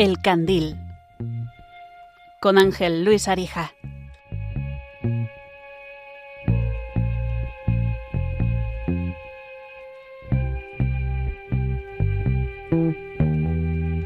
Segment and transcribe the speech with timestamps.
[0.00, 0.78] El Candil
[2.40, 3.74] con Ángel Luis Arija.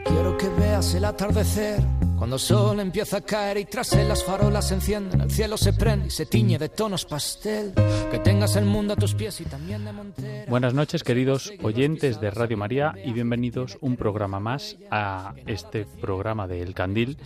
[0.05, 1.79] Quiero que veas el atardecer
[2.24, 5.59] cuando el sol empieza a caer y tras él las farolas se encienden, el cielo
[5.59, 7.74] se prende y se tiñe de tonos pastel.
[8.10, 10.46] Que tengas el mundo a tus pies y también de Montera.
[10.48, 16.48] Buenas noches, queridos oyentes de Radio María, y bienvenidos un programa más a este programa
[16.48, 17.18] de El Candil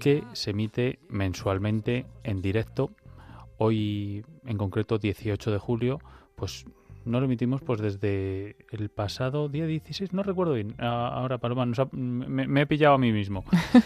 [0.00, 2.92] que se emite mensualmente en directo.
[3.58, 6.00] Hoy, en concreto, 18 de julio,
[6.36, 6.64] pues
[7.04, 10.74] no lo emitimos pues desde el pasado día 16, no recuerdo bien.
[10.78, 13.44] Ah, Ahora, Paloma, nos ha- me, me he pillado a mí mismo.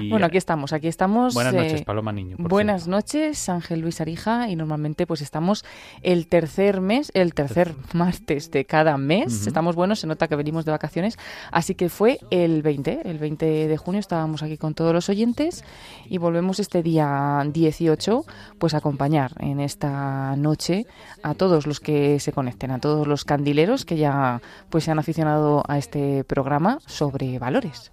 [0.00, 1.34] Y- Bueno, aquí estamos, aquí estamos.
[1.34, 2.36] Buenas noches, eh, Paloma Niño.
[2.38, 2.96] Buenas cierto.
[2.96, 5.64] noches, Ángel Luis Arija, y normalmente pues estamos
[6.02, 9.46] el tercer mes, el tercer martes de cada mes.
[9.46, 11.18] Estamos buenos, se nota que venimos de vacaciones,
[11.52, 15.64] así que fue el 20, el 20 de junio estábamos aquí con todos los oyentes
[16.08, 18.24] y volvemos este día 18
[18.58, 20.86] pues a acompañar en esta noche
[21.22, 24.40] a todos los que se conecten, a todos los candileros que ya
[24.70, 27.92] pues se han aficionado a este programa sobre valores.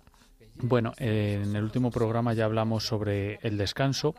[0.57, 4.15] Bueno, eh, en el último programa ya hablamos sobre el descanso,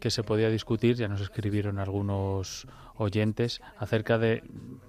[0.00, 4.42] que se podía discutir, ya nos escribieron algunos oyentes acerca de,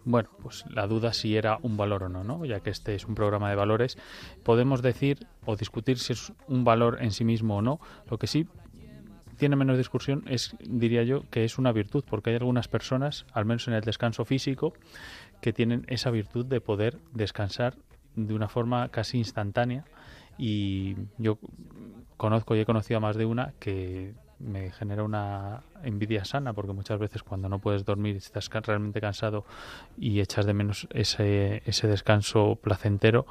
[0.06, 2.46] bueno, pues la duda si era un valor o no, ¿no?
[2.46, 3.98] Ya que este es un programa de valores,
[4.44, 7.80] podemos decir o discutir si es un valor en sí mismo o no.
[8.10, 8.48] Lo que sí
[9.38, 13.46] tiene menos discusión es, diría yo, que es una virtud, porque hay algunas personas, al
[13.46, 14.74] menos en el descanso físico,
[15.42, 17.76] que tienen esa virtud de poder descansar
[18.16, 19.86] de una forma casi instantánea.
[20.38, 21.40] Y yo
[22.18, 26.74] conozco y he conocido a más de una que me genera una envidia sana porque
[26.74, 29.46] muchas veces cuando no puedes dormir estás realmente cansado
[29.98, 33.26] y echas de menos ese, ese descanso placentero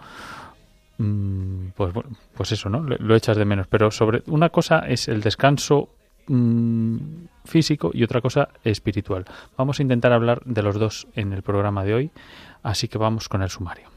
[0.98, 1.94] mm, pues
[2.34, 3.66] pues eso no lo echas de menos.
[3.68, 5.90] Pero sobre una cosa es el descanso
[6.28, 6.96] mm,
[7.44, 9.24] físico y otra cosa espiritual.
[9.56, 12.10] Vamos a intentar hablar de los dos en el programa de hoy
[12.62, 13.95] así que vamos con el sumario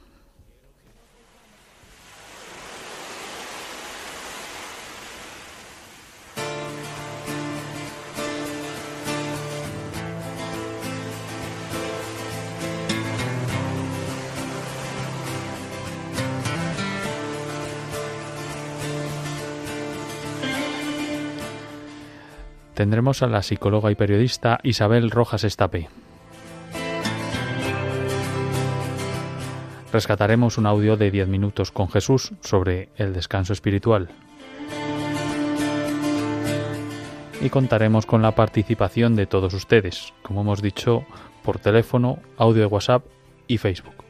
[22.79, 25.90] Tendremos a la psicóloga y periodista Isabel Rojas Estapé.
[29.91, 34.07] Rescataremos un audio de 10 minutos con Jesús sobre el descanso espiritual.
[37.41, 41.03] Y contaremos con la participación de todos ustedes, como hemos dicho,
[41.44, 43.03] por teléfono, audio de WhatsApp
[43.45, 44.06] y Facebook.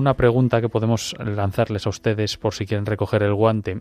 [0.00, 3.80] Una pregunta que podemos lanzarles a ustedes por si quieren recoger el guante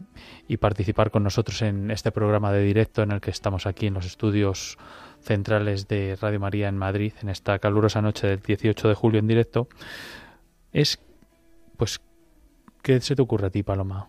[0.50, 3.94] y participar con nosotros en este programa de directo en el que estamos aquí en
[3.94, 4.78] los estudios
[5.22, 9.28] centrales de Radio María en Madrid, en esta calurosa noche del 18 de julio en
[9.28, 9.70] directo,
[10.74, 11.00] es,
[11.78, 12.02] pues,
[12.82, 14.06] ¿qué se te ocurre a ti, Paloma?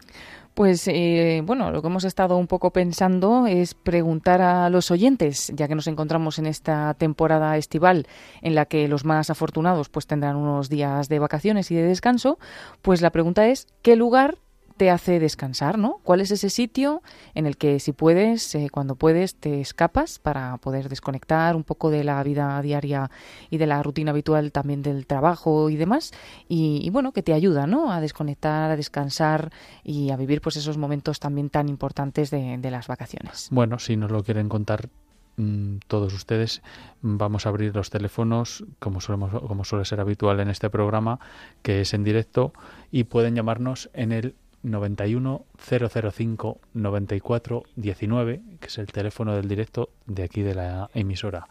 [0.54, 5.52] Pues eh, bueno, lo que hemos estado un poco pensando es preguntar a los oyentes,
[5.54, 8.06] ya que nos encontramos en esta temporada estival
[8.42, 12.38] en la que los más afortunados pues tendrán unos días de vacaciones y de descanso,
[12.82, 14.38] pues la pregunta es ¿qué lugar
[14.80, 16.00] te hace descansar, ¿no?
[16.04, 17.02] ¿Cuál es ese sitio
[17.34, 21.90] en el que si puedes, eh, cuando puedes, te escapas para poder desconectar un poco
[21.90, 23.10] de la vida diaria
[23.50, 26.12] y de la rutina habitual también del trabajo y demás?
[26.48, 27.92] Y, bueno, que te ayuda, ¿no?
[27.92, 29.52] A desconectar, a descansar
[29.84, 33.48] y a vivir pues esos momentos también tan importantes de, las vacaciones.
[33.50, 34.88] Bueno, si nos lo quieren contar
[35.36, 36.62] mm, todos ustedes,
[37.02, 41.20] vamos a abrir los teléfonos, como suele ser habitual en este programa,
[41.60, 42.54] que es en directo,
[42.90, 49.88] y pueden llamarnos en el 91 005 94 19, que es el teléfono del directo
[50.06, 51.48] de aquí de la emisora.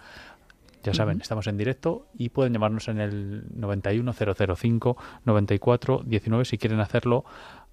[0.84, 6.58] Ya saben, estamos en directo y pueden llamarnos en el 91 005 94 19 si
[6.58, 7.26] quieren hacerlo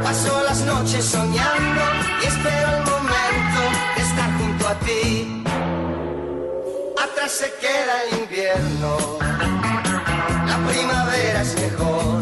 [0.04, 1.82] Paso las noches soñando
[2.22, 3.62] y espero el momento
[3.96, 5.44] de estar junto a ti.
[7.04, 9.18] Atrás se queda el invierno,
[10.46, 12.22] la primavera es mejor.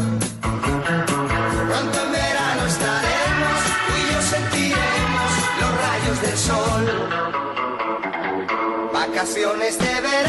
[1.68, 3.58] Pronto en verano estaremos,
[3.98, 5.30] y yo sentiremos
[5.60, 6.84] los rayos del sol.
[8.94, 10.19] Vacaciones de verano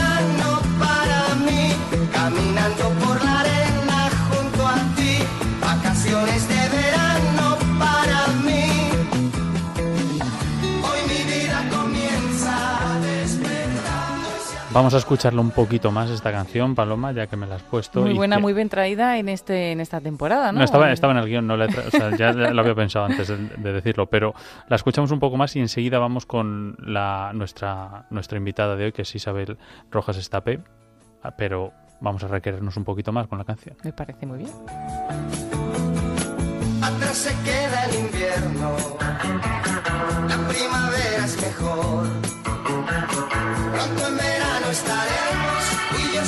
[14.73, 17.99] Vamos a escucharlo un poquito más esta canción, Paloma, ya que me la has puesto.
[18.01, 20.59] Muy y buena, que- muy bien traída en este en esta temporada, ¿no?
[20.59, 22.73] No, estaba, estaba en el guion, no la he tra- o sea, ya lo había
[22.73, 24.33] pensado antes de, de decirlo, pero
[24.69, 28.91] la escuchamos un poco más y enseguida vamos con la, nuestra, nuestra invitada de hoy,
[28.93, 29.57] que es Isabel
[29.91, 30.61] Rojas Estape,
[31.21, 33.75] ah, pero vamos a requerirnos un poquito más con la canción.
[33.83, 34.51] Me parece muy bien.
[36.81, 38.71] Atrás se queda el invierno,
[40.29, 42.07] la primavera es mejor.
[43.73, 44.17] Pronto en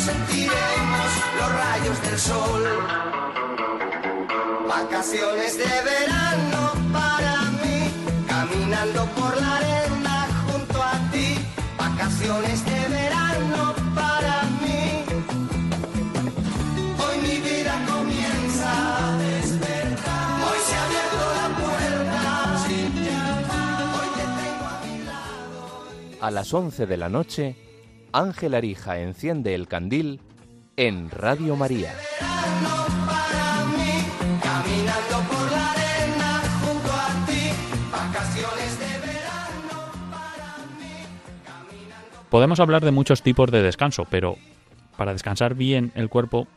[0.03, 1.09] sentiremos
[1.39, 2.63] los rayos del sol.
[4.67, 6.61] Vacaciones de verano
[6.91, 7.79] para mí,
[8.27, 11.29] caminando por la arena junto a ti.
[11.77, 13.61] Vacaciones de verano
[13.95, 15.05] para mí.
[17.03, 18.69] Hoy mi vida comienza
[19.05, 20.27] a despertar.
[20.47, 22.23] Hoy se ha abierto la puerta
[22.65, 23.81] sin llamar.
[23.97, 26.27] Hoy te tengo a mi lado.
[26.27, 27.55] A las 11 de la noche,
[28.13, 30.21] Ángel Arija enciende el candil
[30.77, 31.91] en Radio María.
[42.29, 44.37] Podemos hablar de muchos tipos de descanso, pero
[44.95, 46.47] para descansar bien el cuerpo,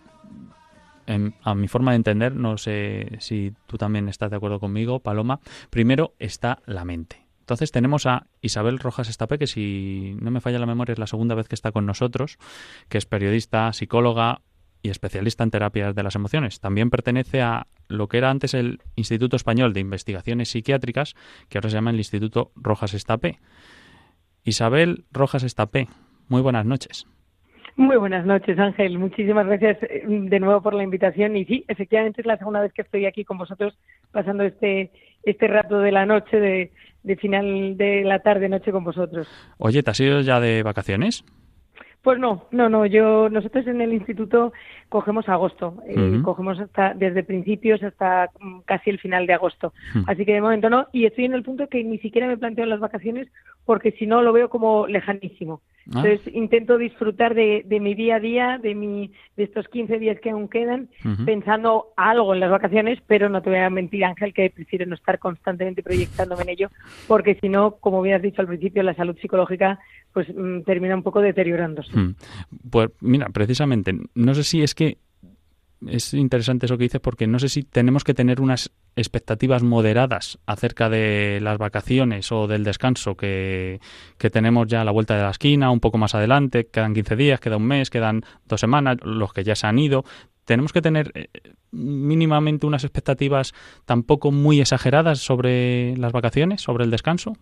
[1.42, 5.40] a mi forma de entender, no sé si tú también estás de acuerdo conmigo, Paloma,
[5.70, 7.25] primero está la mente.
[7.46, 11.06] Entonces tenemos a Isabel Rojas Estape, que si no me falla la memoria es la
[11.06, 12.38] segunda vez que está con nosotros,
[12.88, 14.40] que es periodista, psicóloga
[14.82, 16.58] y especialista en terapias de las emociones.
[16.58, 21.14] También pertenece a lo que era antes el Instituto Español de Investigaciones Psiquiátricas,
[21.48, 23.38] que ahora se llama el Instituto Rojas Estape.
[24.42, 25.88] Isabel Rojas Estapé,
[26.26, 27.06] muy buenas noches.
[27.76, 28.98] Muy buenas noches, Ángel.
[28.98, 31.36] Muchísimas gracias eh, de nuevo por la invitación.
[31.36, 33.76] Y sí, efectivamente es la segunda vez que estoy aquí con vosotros
[34.12, 34.90] pasando este
[35.22, 39.28] este rato de la noche, de, de final de la tarde, noche con vosotros.
[39.58, 41.24] Oye, ¿te has ido ya de vacaciones?
[42.06, 42.86] Pues no, no, no.
[42.86, 44.52] Yo nosotros en el instituto
[44.88, 49.72] cogemos agosto, eh, cogemos hasta desde principios hasta mm, casi el final de agosto.
[50.06, 50.86] Así que de momento no.
[50.92, 53.26] Y estoy en el punto que ni siquiera me planteo las vacaciones
[53.64, 55.62] porque si no lo veo como lejanísimo.
[55.94, 56.02] Ah.
[56.04, 60.20] Entonces intento disfrutar de, de mi día a día, de mi de estos 15 días
[60.20, 60.88] que aún quedan,
[61.24, 64.94] pensando algo en las vacaciones, pero no te voy a mentir, Ángel, que prefiero no
[64.94, 66.70] estar constantemente proyectándome en ello,
[67.06, 69.78] porque si no, como bien has dicho al principio, la salud psicológica
[70.16, 71.94] pues mm, termina un poco deteriorándose.
[71.94, 72.14] Hmm.
[72.70, 74.96] Pues mira, precisamente, no sé si es que
[75.86, 80.38] es interesante eso que dices porque no sé si tenemos que tener unas expectativas moderadas
[80.46, 83.78] acerca de las vacaciones o del descanso que,
[84.16, 87.14] que, tenemos ya a la vuelta de la esquina, un poco más adelante, quedan 15
[87.14, 90.06] días, queda un mes, quedan dos semanas, los que ya se han ido.
[90.46, 91.28] Tenemos que tener eh,
[91.72, 93.52] mínimamente unas expectativas
[93.84, 97.34] tampoco muy exageradas sobre las vacaciones, sobre el descanso.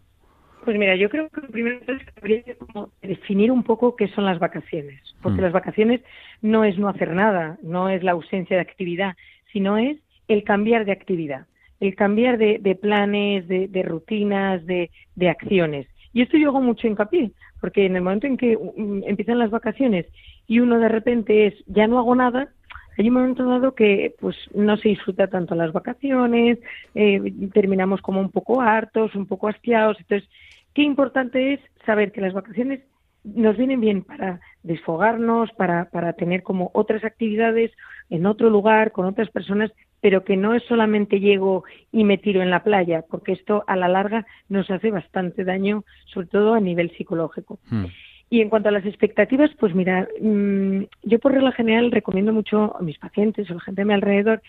[0.65, 2.57] Pues mira, yo creo que lo primero es que habría que
[3.03, 5.45] definir un poco qué son las vacaciones, porque mm.
[5.45, 6.01] las vacaciones
[6.41, 9.15] no es no hacer nada, no es la ausencia de actividad,
[9.53, 11.47] sino es el cambiar de actividad,
[11.81, 14.91] el cambiar de, planes, de, rutinas, de,
[15.29, 15.87] acciones.
[16.15, 19.51] Y esto yo hago mucho hincapié, porque en el momento en que mm, empiezan las
[19.51, 20.07] vacaciones
[20.47, 22.49] y uno de repente es ya no hago nada,
[22.97, 26.59] hay un momento dado que pues no se disfruta tanto las vacaciones,
[26.95, 29.97] eh, terminamos como un poco hartos, un poco hastiados.
[30.01, 30.29] Entonces,
[30.75, 32.81] qué importante es saber que las vacaciones
[33.25, 37.73] nos vienen bien para desfogarnos, para, para tener como otras actividades
[38.11, 42.43] en otro lugar, con otras personas, pero que no es solamente llego y me tiro
[42.43, 46.61] en la playa, porque esto a la larga nos hace bastante daño, sobre todo a
[46.61, 47.59] nivel psicológico.
[47.71, 47.87] Hmm.
[48.35, 52.77] Y en cuanto a las expectativas, pues mira, mm, yo por regla general recomiendo mucho
[52.77, 54.43] a mis pacientes o a la gente a mi alrededor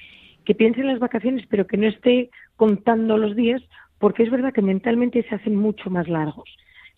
[0.43, 3.61] que piensen en las vacaciones, pero que no esté contando los días,
[3.99, 6.49] porque es verdad que mentalmente se hacen mucho más largos.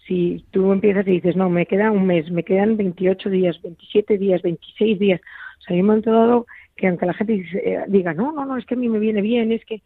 [0.08, 4.18] Si tú empiezas y dices, no, me queda un mes, me quedan 28 días, 27
[4.18, 5.20] días, 26 días,
[5.60, 6.46] o sea, hay un momento dado
[6.78, 9.20] que aunque la gente eh, diga, no, no, no, es que a mí me viene
[9.20, 9.82] bien, es que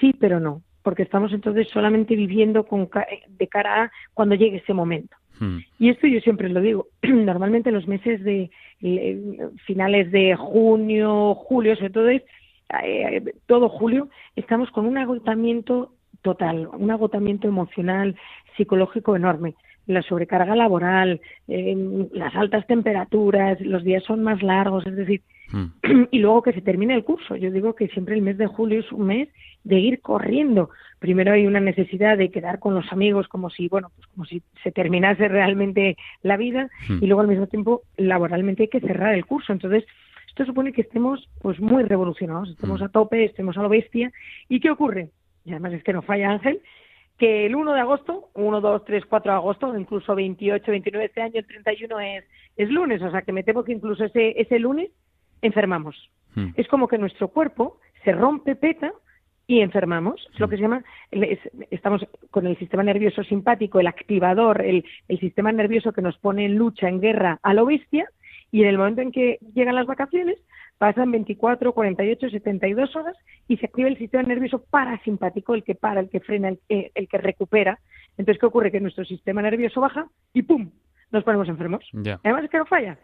[0.00, 2.90] sí, pero no, porque estamos entonces solamente viviendo con,
[3.28, 5.16] de cara a cuando llegue ese momento.
[5.38, 5.58] Hmm.
[5.78, 8.50] Y esto yo siempre lo digo, normalmente los meses de
[9.64, 12.22] finales de junio, julio, sobre todo es
[12.82, 18.16] eh, todo julio, estamos con un agotamiento total, un agotamiento emocional,
[18.56, 19.54] psicológico enorme.
[19.86, 25.22] La sobrecarga laboral, eh, las altas temperaturas, los días son más largos, es decir,
[25.52, 26.06] hmm.
[26.10, 27.36] y luego que se termine el curso.
[27.36, 29.28] Yo digo que siempre el mes de julio es un mes
[29.64, 30.70] de ir corriendo.
[30.98, 34.42] Primero hay una necesidad de quedar con los amigos como si, bueno, pues como si
[34.62, 36.98] se terminase realmente la vida hmm.
[37.02, 39.52] y luego al mismo tiempo laboralmente hay que cerrar el curso.
[39.52, 39.84] Entonces,
[40.28, 42.84] esto supone que estemos pues muy revolucionados, estemos hmm.
[42.84, 44.12] a tope, estemos a lo bestia.
[44.48, 45.10] ¿Y qué ocurre?
[45.44, 46.60] Y además es que no falla Ángel,
[47.18, 51.22] que el 1 de agosto, 1, 2, 3, 4 de agosto, incluso 28, 29 este
[51.22, 52.24] año, el 31 es,
[52.56, 54.90] es lunes, o sea que me temo que incluso ese, ese lunes
[55.40, 56.10] enfermamos.
[56.34, 56.48] Hmm.
[56.56, 58.92] Es como que nuestro cuerpo se rompe, peta,
[59.46, 60.26] y enfermamos.
[60.32, 60.84] Es lo que se llama,
[61.70, 66.46] estamos con el sistema nervioso simpático, el activador, el, el, sistema nervioso que nos pone
[66.46, 68.08] en lucha, en guerra a lo bestia,
[68.50, 70.38] y en el momento en que llegan las vacaciones,
[70.78, 73.16] pasan 24, 48, 72 horas
[73.48, 77.08] y se activa el sistema nervioso parasimpático, el que para, el que frena, el, el
[77.08, 77.78] que recupera.
[78.18, 78.70] Entonces, ¿qué ocurre?
[78.70, 80.70] Que nuestro sistema nervioso baja y ¡pum!
[81.12, 81.84] Nos ponemos enfermos.
[81.94, 82.96] Además es que no falla.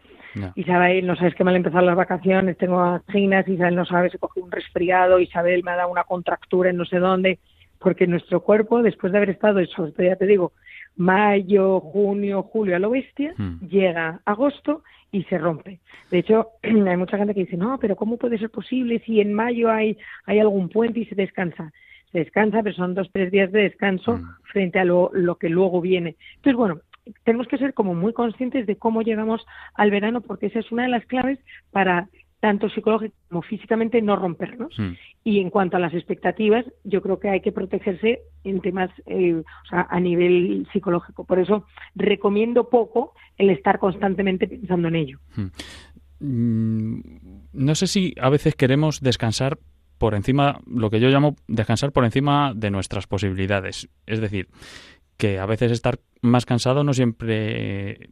[0.55, 4.39] Isabel, no sabes que mal empezado las vacaciones, tengo anginas, Isabel no sabe, se coge
[4.39, 7.39] un resfriado, Isabel me ha dado una contractura en no sé dónde,
[7.79, 10.51] porque nuestro cuerpo, después de haber estado, ya te digo,
[10.97, 13.67] mayo, junio, julio a lo bestia, hmm.
[13.67, 15.79] llega agosto y se rompe.
[16.11, 19.33] De hecho, hay mucha gente que dice, no, pero ¿cómo puede ser posible si en
[19.33, 21.71] mayo hay, hay algún puente y se descansa?
[22.11, 24.27] Se descansa, pero son dos, tres días de descanso hmm.
[24.43, 26.17] frente a lo, lo que luego viene.
[26.35, 26.81] Entonces, bueno,
[27.23, 30.83] tenemos que ser como muy conscientes de cómo llegamos al verano, porque esa es una
[30.83, 31.39] de las claves
[31.71, 34.73] para tanto psicológico como físicamente no rompernos.
[34.77, 34.93] Hmm.
[35.23, 39.35] Y en cuanto a las expectativas, yo creo que hay que protegerse en temas, eh,
[39.35, 41.25] o sea, a nivel psicológico.
[41.25, 45.19] Por eso recomiendo poco el estar constantemente pensando en ello.
[45.35, 45.47] Hmm.
[46.21, 47.01] Mm,
[47.53, 49.57] no sé si a veces queremos descansar
[49.97, 53.89] por encima, lo que yo llamo descansar por encima de nuestras posibilidades.
[54.05, 54.47] Es decir,
[55.19, 58.09] que a veces estar más cansado no siempre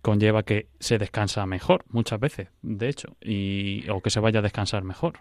[0.00, 4.42] conlleva que se descansa mejor, muchas veces, de hecho, y, o que se vaya a
[4.42, 5.18] descansar mejor.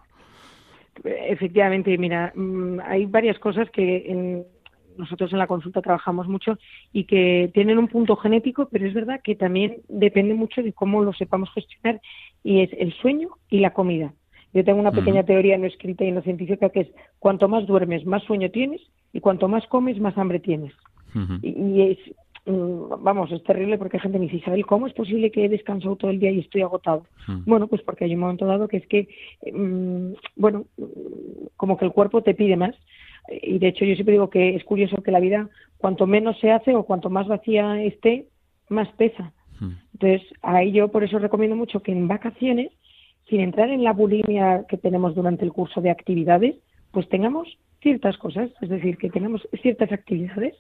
[1.03, 4.45] Efectivamente, mira, mm, hay varias cosas que
[4.97, 6.57] nosotros en la consulta trabajamos mucho
[6.93, 11.03] y que tienen un punto genético, pero es verdad que también depende mucho de cómo
[11.03, 11.99] lo sepamos gestionar
[12.41, 14.13] y es el sueño y la comida.
[14.53, 16.87] Yo tengo una pequeña teoría no escrita y no científica que es
[17.19, 18.81] cuanto más duermes, más sueño tienes
[19.11, 20.73] y cuanto más comes, más hambre tienes
[21.41, 21.97] y, es,
[22.45, 25.45] mm, vamos, es terrible porque hay gente que me dice, Isabel, ¿cómo es posible que
[25.45, 27.05] he descansado todo el día y estoy agotado?
[27.45, 29.07] Bueno, pues porque hay un momento dado que es que,
[29.51, 30.65] mm, bueno,
[31.55, 32.75] como que el cuerpo te pide más.
[33.41, 36.51] Y de hecho yo siempre digo que es curioso que la vida, cuanto menos se
[36.51, 38.27] hace o cuanto más vacía esté,
[38.69, 39.33] más pesa.
[39.93, 42.71] Entonces, ahí yo por eso recomiendo mucho que en vacaciones,
[43.27, 46.55] sin entrar en la bulimia que tenemos durante el curso de actividades,
[46.97, 50.55] pues tengamos ciertas cosas, es decir, que tengamos ciertas actividades.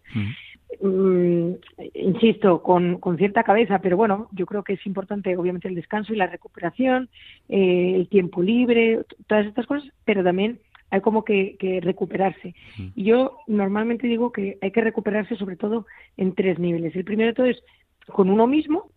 [0.83, 1.53] Mm,
[1.95, 6.13] insisto, con, con, cierta cabeza, pero bueno, yo creo que es importante, obviamente, el descanso
[6.13, 7.09] y la recuperación,
[7.49, 10.59] eh, el tiempo libre, todas estas cosas, pero también
[10.91, 12.53] hay como que, recuperarse.
[12.93, 16.95] Y yo normalmente digo que hay que recuperarse sobre todo en tres niveles.
[16.95, 17.63] El primero de todo es
[18.05, 18.91] con uno mismo,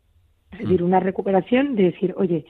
[0.52, 2.44] es decir, una recuperación de decir, oye,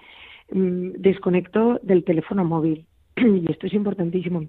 [0.50, 2.87] mm, desconecto del teléfono móvil.
[3.16, 4.49] y esto es importantísimo.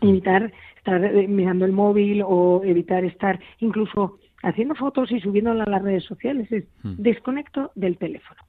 [0.00, 5.70] Evitar estar eh, mirando el móvil o evitar estar incluso haciendo fotos y subiéndolas a
[5.70, 6.50] las redes sociales.
[6.52, 8.40] Es desconecto del teléfono.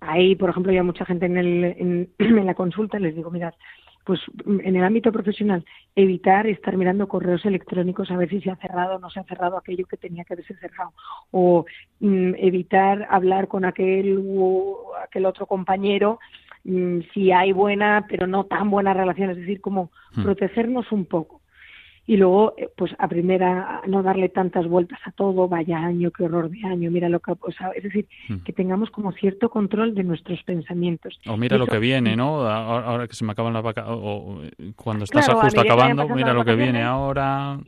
[0.00, 3.54] Ahí, por ejemplo, hay mucha gente en, el, en, en la consulta les digo, mirad,
[4.08, 8.56] pues en el ámbito profesional, evitar estar mirando correos electrónicos a ver si se ha
[8.56, 10.94] cerrado o no se ha cerrado aquello que tenía que haberse cerrado,
[11.30, 11.66] o
[12.00, 16.20] mm, evitar hablar con aquel o aquel otro compañero
[16.70, 20.22] mm, si hay buena pero no tan buena relación, es decir, como hmm.
[20.22, 21.40] protegernos un poco
[22.08, 26.24] y luego eh, pues aprender a no darle tantas vueltas a todo, vaya año, qué
[26.24, 28.38] horror de año, mira lo que pues, es decir, hmm.
[28.38, 31.20] que tengamos como cierto control de nuestros pensamientos.
[31.26, 32.48] O mira lo que viene, ¿no?
[32.48, 34.40] Ahora que se me acaban las vacaciones, o
[34.74, 37.58] cuando estás justo acabando, mira lo que viene ahora.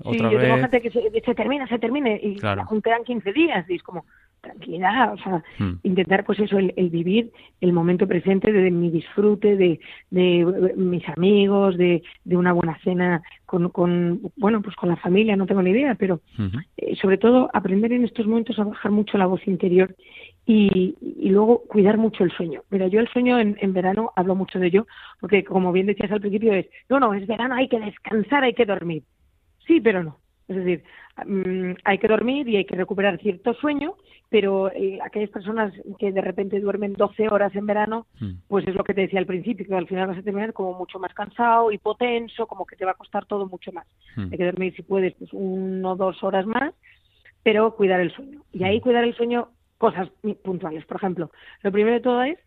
[0.00, 2.62] Otra sí, yo tengo gente que se, termina, se termine y claro.
[2.68, 4.04] aún quedan 15 días y es como,
[4.40, 5.80] tranquilidad, o sea, hmm.
[5.82, 11.76] intentar pues eso, el, vivir el momento presente de, mi disfrute, de, de mis amigos,
[11.76, 15.70] de, de, una buena cena con, con, bueno, pues con la familia, no tengo ni
[15.70, 16.20] idea, pero
[16.76, 19.94] eh, sobre todo aprender en estos momentos a bajar mucho la voz interior
[20.46, 22.62] y, y, luego cuidar mucho el sueño.
[22.70, 24.86] Mira, yo el sueño en, en verano hablo mucho de ello,
[25.20, 28.54] porque como bien decías al principio es, no, no, es verano, hay que descansar, hay
[28.54, 29.02] que dormir.
[29.68, 30.18] Sí, pero no.
[30.48, 30.82] Es decir,
[31.26, 33.94] mm, hay que dormir y hay que recuperar cierto sueño,
[34.30, 38.32] pero eh, aquellas personas que de repente duermen 12 horas en verano, hmm.
[38.48, 40.72] pues es lo que te decía al principio, que al final vas a terminar como
[40.72, 43.86] mucho más cansado, hipotenso, como que te va a costar todo mucho más.
[44.16, 44.28] Hmm.
[44.32, 46.72] Hay que dormir si puedes, pues uno o dos horas más,
[47.42, 48.42] pero cuidar el sueño.
[48.52, 50.08] Y ahí cuidar el sueño, cosas
[50.42, 50.86] puntuales.
[50.86, 51.30] Por ejemplo,
[51.62, 52.38] lo primero de todo es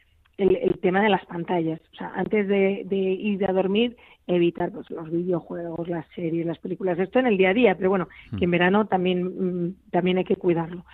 [0.41, 1.79] el, tema de las pantallas.
[1.93, 3.95] O sea, antes de, ir a dormir,
[4.27, 7.00] evitar pues, los videojuegos, las series, las películas.
[7.00, 8.07] Esto en el día a día, pero bueno,
[8.38, 10.86] que en verano también, mm, también hay que cuidarlo.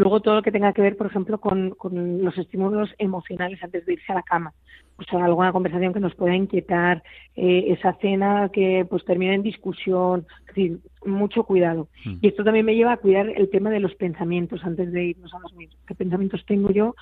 [0.00, 3.84] Luego todo lo que tenga que ver, por ejemplo, con, con los estímulos emocionales antes
[3.84, 4.54] de irse a la cama.
[4.96, 7.02] O sea, alguna conversación que nos pueda inquietar,
[7.36, 11.88] eh, esa cena que pues termina en discusión, es decir, mucho cuidado.
[12.04, 12.16] Mm.
[12.20, 15.32] Y esto también me lleva a cuidar el tema de los pensamientos antes de irnos
[15.34, 15.70] a dormir.
[15.86, 16.94] ¿Qué pensamientos tengo yo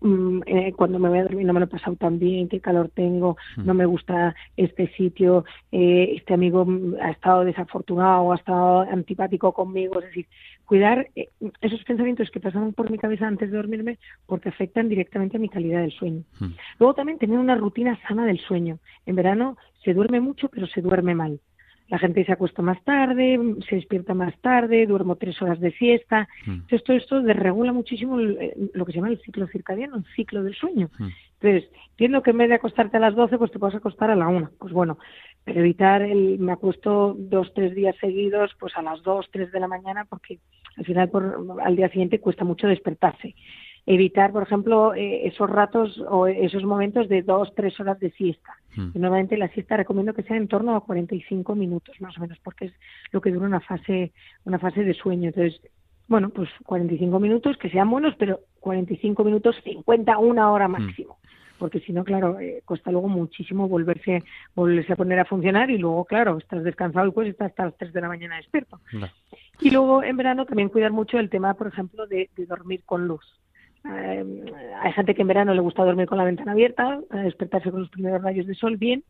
[0.00, 1.46] mm, eh, cuando me voy a dormir?
[1.46, 3.66] No me lo he pasado tan bien, qué calor tengo, mm.
[3.66, 6.66] no me gusta este sitio, eh, este amigo
[7.02, 10.00] ha estado desafortunado, ha estado antipático conmigo.
[10.00, 10.26] Es decir,
[10.72, 11.28] cuidar eh,
[11.60, 15.50] esos pensamientos que pasan por mi cabeza antes de dormirme porque afectan directamente a mi
[15.50, 16.22] calidad del sueño.
[16.78, 18.78] Luego también tener una rutina sana del sueño.
[19.04, 21.40] En verano se duerme mucho, pero se duerme mal
[21.92, 26.26] la gente se acuesta más tarde, se despierta más tarde, duermo tres horas de siesta.
[26.46, 26.52] Mm.
[26.52, 30.42] Entonces, todo esto desregula muchísimo eh, lo que se llama el ciclo circadiano, el ciclo
[30.42, 30.88] del sueño.
[30.98, 31.08] Mm.
[31.38, 34.16] Entonces, entiendo que en vez de acostarte a las 12, pues te puedes acostar a
[34.16, 34.52] la 1.
[34.58, 34.96] Pues bueno,
[35.44, 39.60] pero evitar el me acuesto dos, tres días seguidos, pues a las 2, 3 de
[39.60, 40.38] la mañana, porque
[40.76, 43.34] al final por, al día siguiente cuesta mucho despertarse
[43.86, 48.56] evitar, por ejemplo, eh, esos ratos o esos momentos de dos, tres horas de siesta.
[48.74, 48.90] Hmm.
[48.94, 52.66] normalmente la siesta recomiendo que sea en torno a 45 minutos más o menos, porque
[52.66, 52.72] es
[53.10, 54.12] lo que dura una fase,
[54.44, 55.28] una fase de sueño.
[55.28, 55.60] Entonces,
[56.08, 60.72] bueno, pues 45 minutos que sean buenos, pero 45 minutos, 50, una hora hmm.
[60.72, 61.18] máximo.
[61.62, 65.78] Porque si no, claro, eh, cuesta luego muchísimo volverse, volverse a poner a funcionar y
[65.78, 68.80] luego, claro, estás descansado y pues estás hasta las 3 de la mañana despierto.
[69.60, 73.24] Y luego en verano también cuidar mucho el tema, por ejemplo, de dormir con luz
[73.84, 77.80] eh, hay gente que en verano le gusta dormir con la ventana abierta, despertarse con
[77.80, 79.04] los primeros rayos de sol, bien.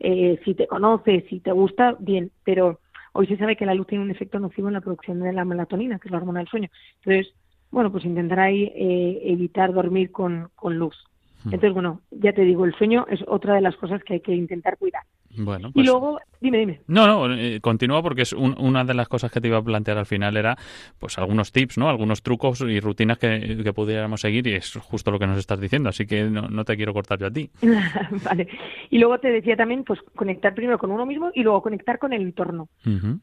[0.00, 2.30] Eh, si te conoces, si te gusta, bien.
[2.44, 2.80] Pero
[3.12, 5.44] hoy se sabe que la luz tiene un efecto nocivo en la producción de la
[5.44, 6.68] melatonina, que es la hormona del sueño.
[6.98, 7.34] Entonces,
[7.70, 10.96] bueno, pues intentar ahí eh, evitar dormir con, con luz.
[11.44, 11.54] Hmm.
[11.54, 14.34] Entonces, bueno, ya te digo, el sueño es otra de las cosas que hay que
[14.34, 15.02] intentar cuidar.
[15.38, 16.80] Bueno, Y pues luego, dime, dime.
[16.86, 19.98] No, no, eh, continúa porque es una de las cosas que te iba a plantear
[19.98, 20.56] al final era
[20.98, 21.88] pues algunos tips, ¿no?
[21.88, 25.60] Algunos trucos y rutinas que, que pudiéramos seguir y es justo lo que nos estás
[25.60, 27.50] diciendo, así que no, te quiero cortar yo a ti.
[28.24, 28.48] vale.
[28.90, 32.12] Y luego te decía también, pues conectar primero con uno mismo y luego conectar con
[32.12, 32.68] el entorno.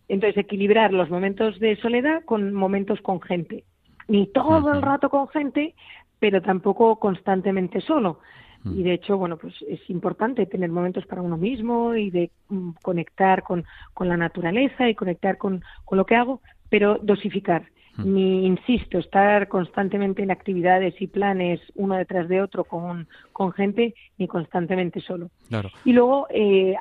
[0.08, 3.64] Entonces, equilibrar los momentos de soledad con momentos con gente.
[4.08, 5.74] Ni todo el rato con gente,
[6.24, 8.22] pero tampoco constantemente solo.
[8.64, 8.80] Mm.
[8.80, 12.76] Y de hecho, bueno, pues es importante tener momentos para uno mismo y de mm,
[12.82, 17.64] conectar con, con, la naturaleza y conectar con, con lo que hago, pero dosificar.
[17.98, 18.14] Mm.
[18.14, 23.94] Ni, insisto, estar constantemente en actividades y planes uno detrás de otro con, con gente,
[24.18, 25.30] ni constantemente solo.
[25.50, 25.72] Claro.
[25.84, 26.78] Y luego, eh,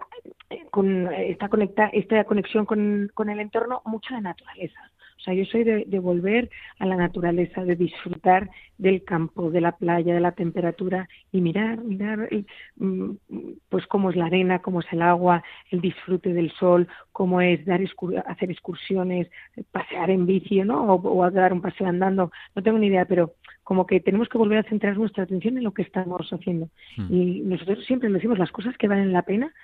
[0.71, 4.92] con esta, conecta, esta conexión con, con el entorno, mucho de naturaleza.
[5.23, 9.71] O sea, yo soy de, volver a la naturaleza, de disfrutar del campo, de la
[9.71, 12.29] playa, de la temperatura y mirar, mirar,
[12.75, 13.11] mm,
[13.69, 17.65] pues cómo es la arena, cómo es el agua, el disfrute del sol, cómo es
[17.65, 17.81] dar
[18.27, 19.31] hacer excursiones,
[19.71, 20.93] pasear en bici, ¿no?
[20.93, 22.33] O, dar un paseo andando.
[22.57, 25.63] No tengo ni idea, pero como que tenemos que volver a centrar nuestra atención en
[25.63, 26.69] lo que estamos haciendo.
[26.97, 27.15] Hmm.
[27.15, 29.55] Y nosotros siempre decimos las cosas que valen la pena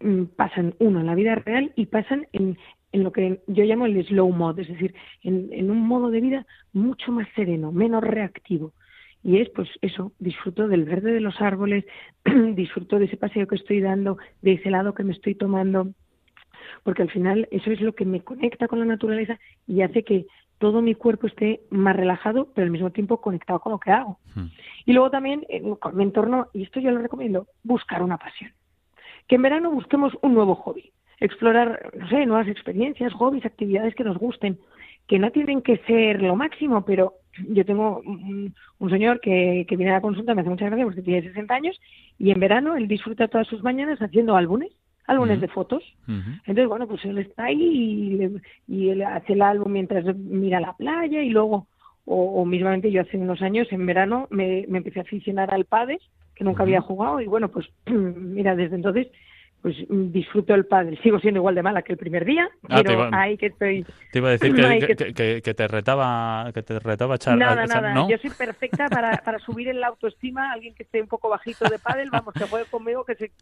[0.00, 2.58] mm, pasan uno en la vida real y pasan en,
[2.94, 6.46] en lo que yo llamo el slow mode, es decir, en, un modo de vida
[6.72, 8.72] mucho más sereno, menos reactivo.
[9.20, 11.84] Y es, pues eso, disfruto del verde de los árboles,
[12.54, 15.88] disfruto de ese paseo que estoy dando, de ese lado que me estoy tomando,
[16.84, 20.26] porque al final eso es lo que me conecta con la naturaleza y hace que
[20.58, 24.20] todo mi cuerpo esté más relajado, pero al mismo tiempo conectado con lo que hago.
[24.36, 24.46] Hmm.
[24.86, 25.44] Y luego también,
[25.80, 28.52] con mi entorno, y esto yo lo recomiendo, buscar una pasión.
[29.26, 34.04] Que en verano busquemos un nuevo hobby explorar, no sé, nuevas experiencias, hobbies, actividades que
[34.04, 34.58] nos gusten,
[35.06, 37.14] que no tienen que ser lo máximo, pero
[37.48, 41.02] yo tengo un, señor que, que, viene a la consulta, me hace muchas gracias porque
[41.02, 41.80] tiene 60 años
[42.18, 44.70] y en verano él disfruta todas sus mañanas haciendo álbumes,
[45.06, 45.82] álbumes de fotos.
[46.06, 51.22] Entonces, bueno, pues él está ahí y, él hace el álbum mientras mira la playa
[51.22, 51.66] y luego,
[52.04, 55.64] o, o mismamente yo hace unos años en verano me, me empecé a aficionar al
[55.64, 55.98] padre,
[56.34, 59.08] que nunca había jugado y bueno, pues mira, desde entonces
[59.64, 60.98] pues mm, disfruto el padre.
[61.02, 63.86] Sigo siendo igual de mala que el primer día, ah, pero ahí que estoy.
[64.12, 67.16] Te iba a decir que, que, te retaba, que te retaba.
[67.34, 68.06] Nada, nada.
[68.06, 70.52] Yo soy perfecta para, para subir en la autoestima.
[70.52, 73.32] Alguien que esté un poco bajito de pádel, vamos, que juegue conmigo, que se,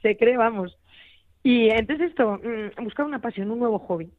[0.00, 0.74] se cree, vamos.
[1.42, 4.10] Y entonces esto, mm, buscar una pasión, un nuevo hobby.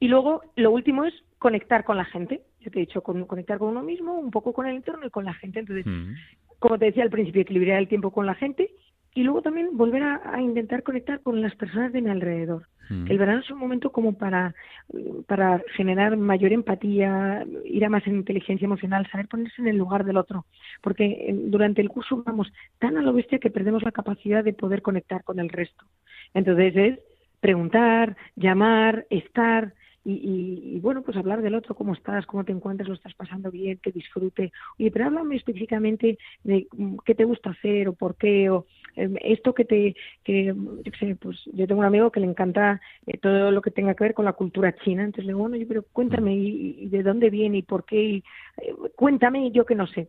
[0.00, 2.42] Y luego, lo último es conectar con la gente.
[2.60, 5.24] Yo te he dicho, conectar con uno mismo, un poco con el entorno y con
[5.24, 5.60] la gente.
[5.60, 6.12] Entonces, mm.
[6.58, 8.70] como te decía al principio, equilibrar el tiempo con la gente
[9.14, 12.66] y luego también volver a, intentar conectar con las personas de mi alrededor.
[12.88, 13.10] Mm.
[13.10, 14.54] El verano es un momento como para,
[15.26, 20.04] para generar mayor empatía, ir a más en inteligencia emocional, saber ponerse en el lugar
[20.04, 20.46] del otro.
[20.80, 24.52] Porque eh, durante el curso vamos tan a lo bestia que perdemos la capacidad de
[24.52, 25.84] poder conectar con el resto.
[26.34, 26.98] Entonces es
[27.40, 32.94] preguntar, llamar, estar, y, bueno, pues hablar del otro, cómo estás, cómo te encuentras, lo
[32.94, 34.50] estás pasando bien, que disfrute.
[34.78, 39.16] Oye, pero háblame específicamente de mm, qué te gusta hacer o por qué, o em,
[39.20, 43.18] esto que te, que, yo sé, pues yo tengo un amigo que le encanta eh,
[43.18, 45.68] todo lo que tenga que ver con la cultura china, entonces le digo, bueno, yo,
[45.68, 48.24] pero cuéntame y, de dónde viene y por qué, y,
[48.62, 50.08] eh, cuéntame yo que no sé.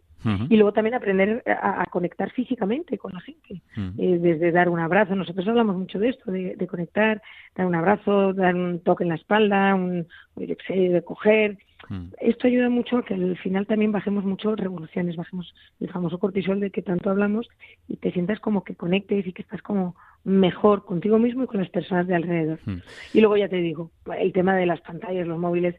[0.50, 3.64] Y luego también aprender a, conectar físicamente con la gente,
[3.98, 5.16] eh, desde dar un abrazo.
[5.16, 7.20] Nosotros hablamos mucho de esto, de, de conectar,
[7.56, 11.58] dar un abrazo, dar un toque en la espalda, de coger.
[11.89, 12.08] Mm.
[12.20, 16.60] Esto ayuda mucho a que al final también bajemos mucho revoluciones, bajemos el famoso cortisol
[16.60, 17.48] de que tanto hablamos
[17.88, 21.60] y te sientas como que conectes y que estás como mejor contigo mismo y con
[21.60, 22.60] las personas de alrededor.
[22.65, 22.78] Mm.
[23.13, 25.76] Y luego ya te digo, el tema de las pantallas, los móviles.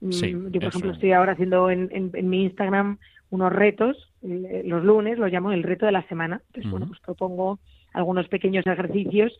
[0.00, 2.98] Mm, yo, por ejemplo, estoy ahora haciendo en, en, mi Instagram
[3.30, 6.40] unos retos, eh, los lunes los llamo el reto de la semana.
[6.48, 7.60] Entonces, bueno, pues propongo
[7.92, 9.32] algunos pequeños ejercicios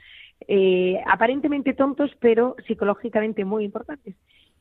[0.49, 4.15] eh, aparentemente tontos, pero psicológicamente muy importantes.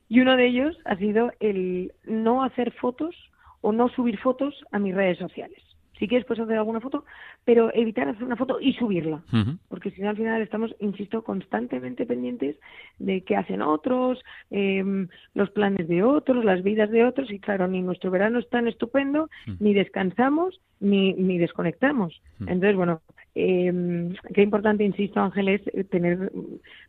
[0.09, 3.15] Y uno de ellos ha sido el no hacer fotos
[3.61, 5.61] o no subir fotos a mis redes sociales.
[6.01, 7.05] Si quieres, puedes hacer alguna foto,
[7.45, 9.21] pero evitar hacer una foto y subirla.
[9.69, 12.55] Porque si no, al final estamos, insisto, constantemente pendientes
[12.97, 17.29] de qué hacen otros, em, los planes de otros, las vidas de otros.
[17.29, 22.21] Y claro, ni nuestro verano es tan estupendo, ni descansamos, ni, ni desconectamos.
[22.39, 23.01] Entonces, bueno,
[23.33, 26.31] eh, qué importante, insisto, Ángel, es tener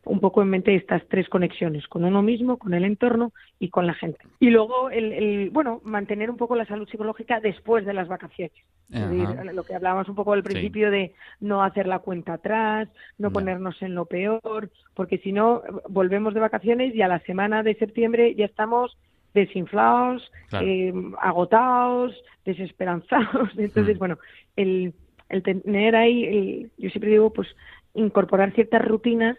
[0.03, 3.87] un poco en mente estas tres conexiones, con uno mismo, con el entorno y con
[3.87, 4.19] la gente.
[4.39, 8.51] Y luego, el, bueno, mantener un poco la salud psicológica después de las vacaciones.
[8.89, 13.81] lo que hablábamos un poco al principio de no hacer la cuenta atrás, no, ponernos
[13.81, 18.35] en lo peor, porque si no, volvemos de vacaciones y a la semana de septiembre
[18.35, 18.97] ya estamos
[19.33, 22.15] desinflados, eh, agotados,
[22.45, 23.49] desesperanzados.
[23.57, 23.99] Entonces, mm.
[23.99, 24.17] bueno,
[24.55, 24.93] el
[25.33, 27.47] el tener ahí, yo siempre digo, pues
[27.95, 29.37] incorporar ciertas rutinas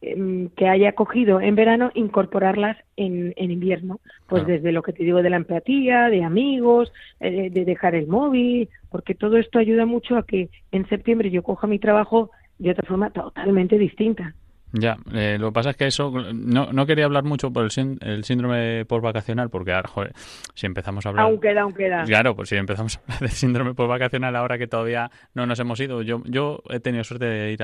[0.00, 4.00] em, que haya cogido en verano, incorporarlas en, en invierno.
[4.28, 8.08] Pues desde lo que te digo de la empatía, de amigos, eh, de dejar el
[8.08, 12.70] móvil, porque todo esto ayuda mucho a que en septiembre yo coja mi trabajo de
[12.70, 14.34] otra forma totalmente distinta.
[14.72, 17.98] Ya, eh, lo que pasa es que eso, no, no quería hablar mucho por el,
[18.00, 20.12] el síndrome postvacacional, porque ahora, joder,
[20.54, 21.24] si empezamos a hablar...
[21.24, 22.04] Aún queda, aún queda.
[22.04, 25.78] Claro, pues si empezamos a hablar del síndrome postvacacional ahora que todavía no nos hemos
[25.80, 27.60] ido, yo, yo he tenido suerte de ir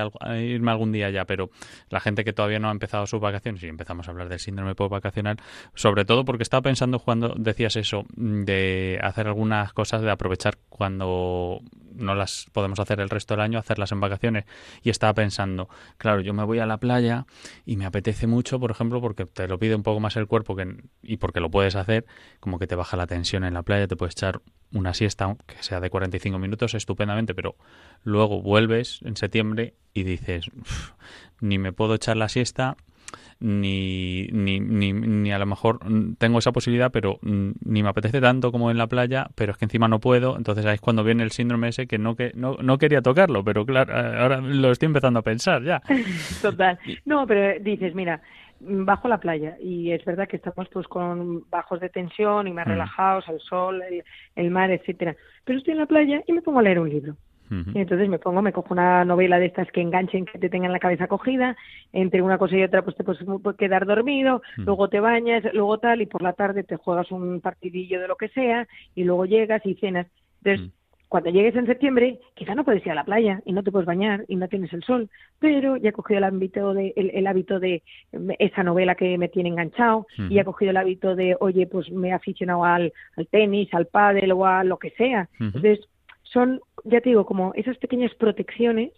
[0.53, 1.49] irme algún día ya, pero
[1.89, 4.73] la gente que todavía no ha empezado sus vacaciones, y empezamos a hablar del síndrome
[4.73, 5.37] postvacacional,
[5.75, 11.61] sobre todo porque estaba pensando cuando decías eso, de hacer algunas cosas, de aprovechar cuando
[11.95, 14.45] no las podemos hacer el resto del año, hacerlas en vacaciones,
[14.81, 17.25] y estaba pensando, claro, yo me voy a la playa, playa
[17.65, 20.55] y me apetece mucho, por ejemplo, porque te lo pide un poco más el cuerpo
[20.55, 22.05] que, y porque lo puedes hacer,
[22.39, 25.61] como que te baja la tensión en la playa, te puedes echar una siesta, que
[25.61, 27.55] sea de 45 minutos, estupendamente, pero
[28.03, 30.51] luego vuelves en septiembre y dices,
[31.41, 32.77] ni me puedo echar la siesta,
[33.39, 35.79] ni, ni, ni, ni, a lo mejor
[36.17, 39.65] tengo esa posibilidad, pero ni me apetece tanto como en la playa, pero es que
[39.65, 42.57] encima no puedo, entonces ahí es cuando viene el síndrome ese que no, que no,
[42.61, 45.81] no quería tocarlo, pero claro, ahora lo estoy empezando a pensar ya.
[46.41, 46.79] Total.
[47.05, 48.21] No, pero dices, mira,
[48.59, 52.67] bajo la playa y es verdad que estamos pues con bajos de tensión y más
[52.67, 52.69] mm.
[52.69, 54.03] relajados, al sol, el,
[54.35, 55.15] el mar, etcétera.
[55.43, 57.15] Pero estoy en la playa y me pongo a leer un libro.
[57.49, 60.71] Y entonces me pongo, me cojo una novela de estas que enganchen, que te tengan
[60.71, 61.55] la cabeza cogida,
[61.91, 63.23] entre una cosa y otra pues te puedes
[63.57, 67.99] quedar dormido, luego te bañas, luego tal, y por la tarde te juegas un partidillo
[68.01, 70.07] de lo que sea, y luego llegas y cenas.
[70.43, 70.71] Entonces,
[71.13, 73.85] cuando llegues en septiembre, quizá no puedes ir a la playa y no te puedes
[73.85, 77.59] bañar y no tienes el sol, pero ya he cogido el hábito de, el, hábito
[77.59, 77.83] de
[78.39, 82.07] esa novela que me tiene enganchado y he cogido el hábito de, oye, pues me
[82.07, 85.29] he aficionado al, al tenis, al pádel o a lo que sea.
[85.39, 85.81] Entonces,
[86.33, 88.91] son, ya te digo, como esas pequeñas protecciones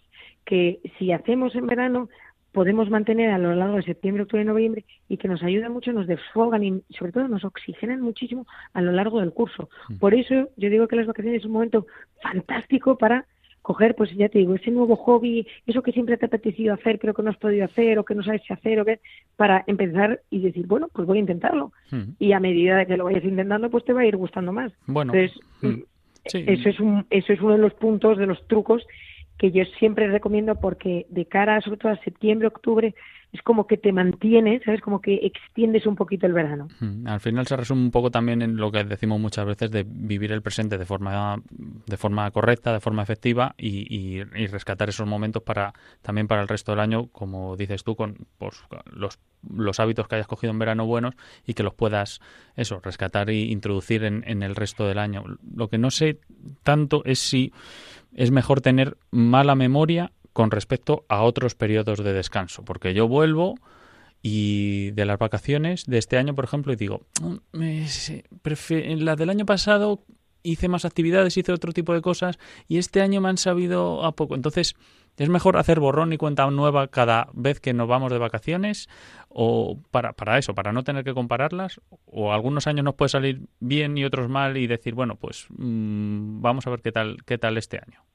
[0.44, 2.08] que si hacemos en verano
[2.52, 5.92] podemos mantener a lo largo de septiembre, octubre y noviembre y que nos ayudan mucho,
[5.92, 9.68] nos desfogan y sobre todo nos oxigenan muchísimo a lo largo del curso.
[9.90, 9.98] Mm.
[9.98, 11.86] Por eso yo digo que las vacaciones es un momento
[12.22, 13.26] fantástico para
[13.60, 16.98] coger, pues ya te digo, ese nuevo hobby, eso que siempre te ha apetecido hacer,
[16.98, 19.00] pero que no has podido hacer o que no sabes si hacer o qué,
[19.34, 21.72] para empezar y decir, bueno, pues voy a intentarlo.
[21.90, 22.12] Mm.
[22.18, 24.72] Y a medida de que lo vayas intentando, pues te va a ir gustando más.
[24.86, 25.82] Bueno, Entonces, mm.
[26.32, 28.86] Eso, es un, eso es uno de los puntos, de los trucos
[29.38, 32.94] que yo siempre recomiendo porque de cara sobre todo a septiembre, octubre,
[33.32, 34.80] es como que te mantienes, ¿sabes?
[34.80, 36.68] Como que extiendes un poquito el verano.
[37.04, 40.32] Al final se resume un poco también en lo que decimos muchas veces de vivir
[40.32, 45.42] el presente de forma, de forma correcta, de forma efectiva y, y, rescatar esos momentos
[45.42, 48.16] para también para el resto del año, como dices tú, con
[48.92, 51.14] los, los hábitos que hayas cogido en verano buenos
[51.46, 52.20] y que los puedas,
[52.54, 55.24] eso, rescatar e introducir en, en el resto del año.
[55.54, 56.20] Lo que no sé
[56.62, 57.52] tanto es si
[58.14, 63.54] es mejor tener mala memoria con respecto a otros periodos de descanso, porque yo vuelvo
[64.20, 67.62] y de las vacaciones de este año, por ejemplo, y digo, mm,
[68.68, 70.04] en la del año pasado
[70.42, 74.12] hice más actividades, hice otro tipo de cosas y este año me han sabido a
[74.12, 74.34] poco.
[74.34, 74.74] Entonces,
[75.16, 78.90] ¿es mejor hacer borrón y cuenta nueva cada vez que nos vamos de vacaciones?
[79.30, 81.80] ¿O para, para eso, para no tener que compararlas?
[82.04, 86.42] ¿O algunos años nos puede salir bien y otros mal y decir, bueno, pues mm,
[86.42, 88.05] vamos a ver qué tal, qué tal este año?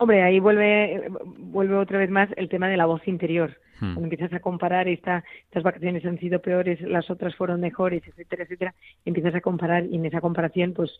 [0.00, 3.58] Hombre, ahí vuelve, vuelve otra vez más el tema de la voz interior.
[3.80, 3.94] Hmm.
[3.94, 8.44] Cuando empiezas a comparar esta, estas vacaciones han sido peores, las otras fueron mejores, etcétera,
[8.44, 10.92] etcétera, empiezas a comparar y en esa comparación pues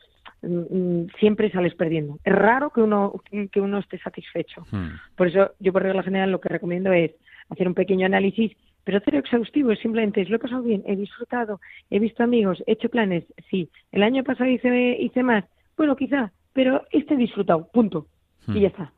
[0.43, 2.19] mm, mm, siempre sales perdiendo.
[2.25, 3.15] Es raro que uno,
[3.53, 4.67] que uno esté satisfecho.
[4.73, 4.89] Hmm.
[5.17, 7.13] Por eso yo por regla general lo que recomiendo es
[7.51, 10.97] hacer un pequeño análisis pero cero exhaustivo, es simplemente es lo he pasado bien, he
[10.97, 15.45] disfrutado, he visto amigos, he hecho planes, sí, el año pasado hice, hice más,
[15.77, 18.07] bueno, quizá, pero este he disfrutado, punto
[18.49, 18.57] y hmm.
[18.57, 18.93] ya está.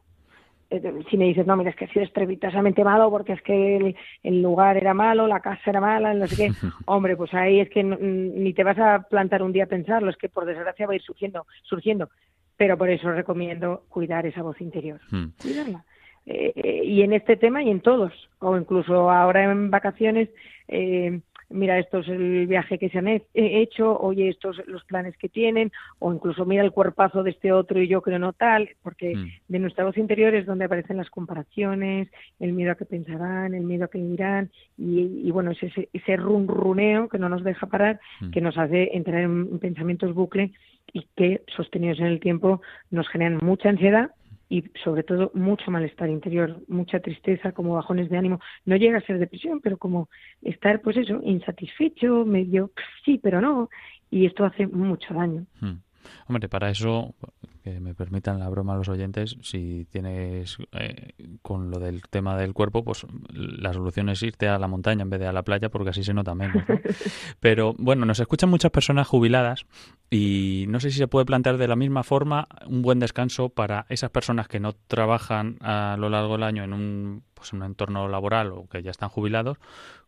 [0.71, 3.97] Eh, si me dices, no, mira, es que ha sido estrepitosamente malo porque es que
[4.23, 6.53] el, lugar era malo, la casa era mala, no sé qué,
[6.87, 10.17] hombre, pues ahí es que ni te vas a plantar un día a pensarlo, es
[10.17, 12.09] que por desgracia va a ir surgiendo, surgiendo.
[12.57, 15.29] Pero por eso recomiendo cuidar esa voz interior, hmm.
[15.41, 15.85] cuidarla.
[16.27, 20.29] Eh, eh, y en este tema y en todos, o incluso ahora en vacaciones,
[20.69, 25.29] eh, mira, esto es el viaje que se han hecho, oye, estos los planes que
[25.29, 29.15] tienen, o incluso mira el cuerpazo de este otro y yo creo no tal, porque
[29.15, 29.29] mm.
[29.49, 32.09] de nuestra voz interior es donde aparecen las comparaciones,
[32.39, 36.17] el miedo a que pensarán, el miedo a que dirán, y, bueno, es ese, ese
[36.17, 38.31] runruneo que no nos deja parar, mm.
[38.31, 40.53] que nos hace entrar en pensamientos bucle
[40.93, 44.11] y que sostenidos en el tiempo nos generan mucha ansiedad
[44.51, 48.41] y sobre todo mucho malestar interior, mucha tristeza, como bajones de ánimo.
[48.67, 50.11] No llega a ser depresión, pero como
[50.43, 52.73] estar, pues eso, insatisfecho, medio
[53.05, 53.71] sí, pero no,
[54.11, 55.47] y esto hace mucho daño.
[55.61, 55.79] Hmm.
[56.27, 57.15] Hombre, para eso,
[57.63, 62.37] que me permitan la broma a los oyentes, si tienes eh, con lo del tema
[62.37, 65.43] del cuerpo, pues la solución es irte a la montaña en vez de a la
[65.43, 66.63] playa, porque así se nota menos.
[67.41, 69.67] Pero bueno, nos escuchan muchas personas jubiladas
[70.11, 73.87] y no sé si se puede plantear de la misma forma un buen descanso para
[73.89, 78.09] esas personas que no trabajan a lo largo del año en un, pues, un entorno
[78.09, 79.59] laboral o que ya están jubilados,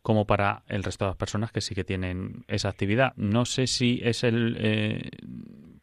[0.02, 3.12] como para el resto de las personas que sí que tienen esa actividad.
[3.16, 4.56] No sé si es el...
[4.58, 5.10] Eh,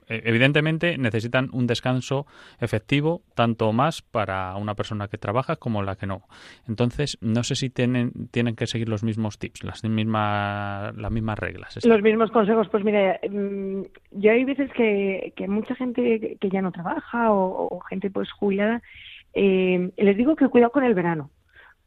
[0.10, 2.26] evidentemente necesitan un descanso
[2.60, 6.24] efectivo, tanto más para una persona que trabaja como la que no.
[6.68, 11.40] Entonces, no sé si tienen, tienen que seguir los mismos tips, las mismas, las mismas
[11.40, 11.80] reglas.
[11.86, 16.62] Los mismos consejos, pues mira, mm, yo hay veces que, que mucha gente que ya
[16.62, 18.82] no trabaja o, gente pues jubilada,
[19.34, 21.30] eh, les digo que cuidado con el verano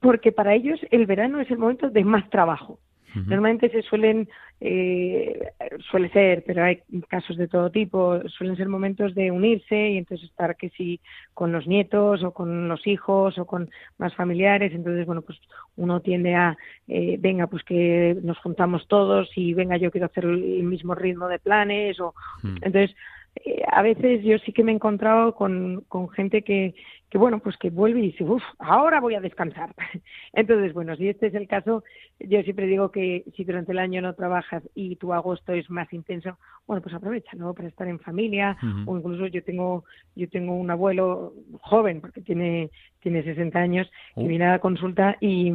[0.02, 2.78] porque para ellos el verano es el momento de más trabajo.
[3.14, 4.28] Normalmente se suelen,
[4.60, 5.52] eh,
[5.90, 10.28] suele ser, pero hay casos de todo tipo, suelen ser momentos de unirse y entonces
[10.28, 11.00] estar que si
[11.34, 15.38] con los nietos o con los hijos o con más familiares, entonces bueno, pues
[15.76, 16.56] uno tiende a,
[16.88, 21.28] eh, venga, pues que nos juntamos todos y venga, yo quiero hacer el mismo ritmo
[21.28, 22.94] de planes o entonces
[23.36, 26.74] eh, a veces yo sí que me he encontrado con, con gente que,
[27.08, 29.74] que, bueno, pues que vuelve y dice, uff, ahora voy a descansar.
[30.32, 31.82] Entonces, bueno, si este es el caso,
[32.20, 35.92] yo siempre digo que si durante el año no trabajas y tu agosto es más
[35.92, 37.54] intenso, bueno, pues aprovecha, ¿no?
[37.54, 42.70] Para estar en familia, o incluso yo tengo, yo tengo un abuelo joven, porque tiene,
[43.00, 45.52] tiene 60 años, y viene a la consulta y,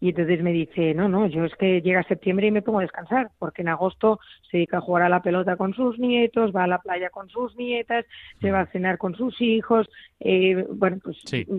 [0.00, 2.82] y entonces me dice, no, no, yo es que llega septiembre y me pongo a
[2.82, 6.64] descansar, porque en agosto se dedica a jugar a la pelota con sus nietos, va
[6.64, 8.04] a la playa con sus nietas,
[8.40, 9.88] se va a cenar con sus hijos,
[10.20, 11.16] eh, bueno, pues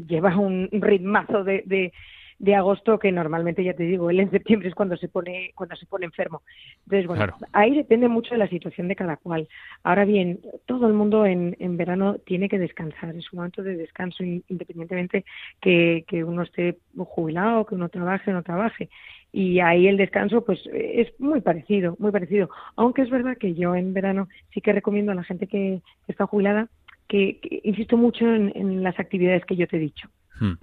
[0.08, 1.94] lleva un ritmazo de, de,
[2.40, 5.76] de agosto que normalmente ya te digo él en septiembre es cuando se pone cuando
[5.76, 6.44] se pone enfermo.
[6.86, 9.48] Entonces bueno ahí depende mucho de la situación de cada cual.
[9.84, 13.16] Ahora bien todo el mundo en, en verano tiene que descansar.
[13.16, 15.26] Es un momento de descanso independientemente
[15.60, 18.90] que, que uno esté jubilado que uno trabaje o no trabaje.
[19.32, 22.50] Y ahí el descanso pues es muy parecido muy parecido.
[22.76, 26.28] Aunque es verdad que yo en verano sí que recomiendo a la gente que, está
[26.28, 26.70] jubilada
[27.08, 30.08] que, insisto mucho en las actividades que yo te he dicho.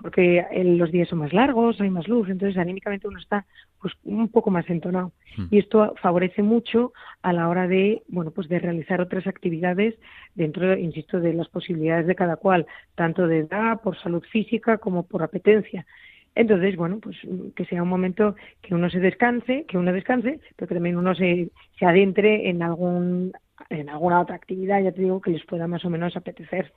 [0.01, 3.45] Porque los días son más largos, hay más luz, entonces anímicamente uno está
[3.81, 5.47] pues un poco más entonado hmm.
[5.51, 9.95] y esto favorece mucho a la hora de bueno pues de realizar otras actividades
[10.35, 15.05] dentro, insisto, de las posibilidades de cada cual, tanto de edad, por salud física como
[15.05, 15.87] por apetencia.
[16.35, 17.17] Entonces, bueno, pues
[17.55, 21.15] que sea un momento que uno se descanse, que uno descanse, pero que también uno
[21.15, 23.33] se, se adentre en algún
[23.71, 26.73] en alguna otra actividad, ya te digo, que les pueda más o menos apetecer.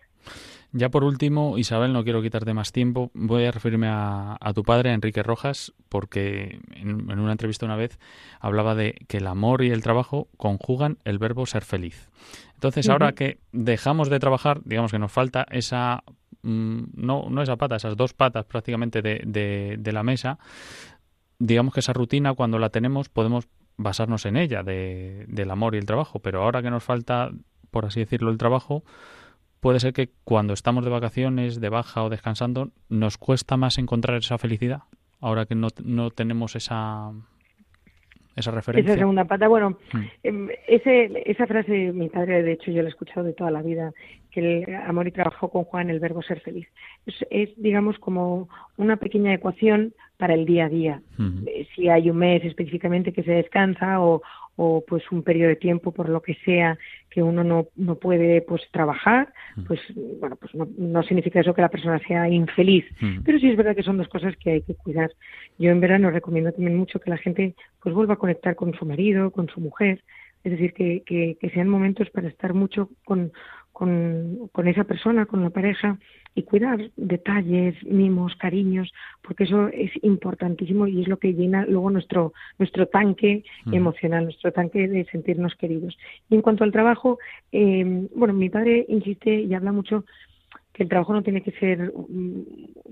[0.73, 4.91] Ya por último, Isabel, no quiero quitarte más tiempo, voy a referirme a, tu padre,
[4.91, 7.97] Enrique Rojas, porque en, una entrevista una vez
[8.39, 12.10] hablaba de que el amor y el trabajo conjugan el verbo ser feliz.
[12.56, 16.03] Entonces, ahora que dejamos de trabajar, digamos que nos falta esa,
[16.41, 20.38] mm, no, no esa pata, esas dos patas prácticamente de, de, de la mesa,
[21.39, 25.77] digamos que esa rutina cuando la tenemos podemos basarnos en ella, de, del amor y
[25.77, 27.32] el trabajo, pero ahora que nos falta,
[27.71, 28.84] por así decirlo, el trabajo,
[29.60, 34.17] puede ser que cuando estamos de vacaciones, de baja o descansando, nos cuesta más encontrar
[34.17, 34.84] esa felicidad,
[35.20, 37.12] ahora que no, no tenemos esa,
[38.36, 38.93] esa referencia.
[38.93, 40.04] Esa segunda pata, bueno, mm.
[40.24, 43.62] em, ese, esa frase mi padre, de hecho, yo la he escuchado de toda la
[43.62, 43.93] vida,
[44.32, 46.67] que el amor y trabajo con Juan, el verbo ser feliz.
[47.30, 51.02] Es, digamos, como una pequeña ecuación para el día a día.
[51.48, 54.22] Eh, si hay un mes específicamente que se descansa o,
[54.58, 56.78] o pues un periodo de tiempo por lo que sea
[57.10, 59.32] que uno no, no puede pues trabajar
[59.67, 59.80] pues
[60.20, 62.86] bueno pues no, no significa eso que la persona sea infeliz.
[63.24, 65.12] Pero sí es verdad que son dos cosas que hay que cuidar.
[65.58, 68.86] Yo en verano recomiendo también mucho que la gente pues vuelva a conectar con su
[68.86, 70.04] marido con su mujer.
[70.43, 73.32] Es decir que, que, que sean momentos para estar mucho con
[73.78, 76.00] con, con esa persona, con la pareja,
[76.34, 81.92] y cuidar detalles, mimos, cariños, porque eso es importantísimo y es lo que llena luego
[81.92, 83.76] nuestro, nuestro tanque mm.
[83.76, 85.96] emocional, nuestro tanque de sentirnos queridos.
[86.28, 87.20] Y en cuanto al trabajo,
[87.52, 90.06] eh, bueno, mi padre insiste y habla mucho
[90.74, 92.42] que el trabajo no tiene que ser mm,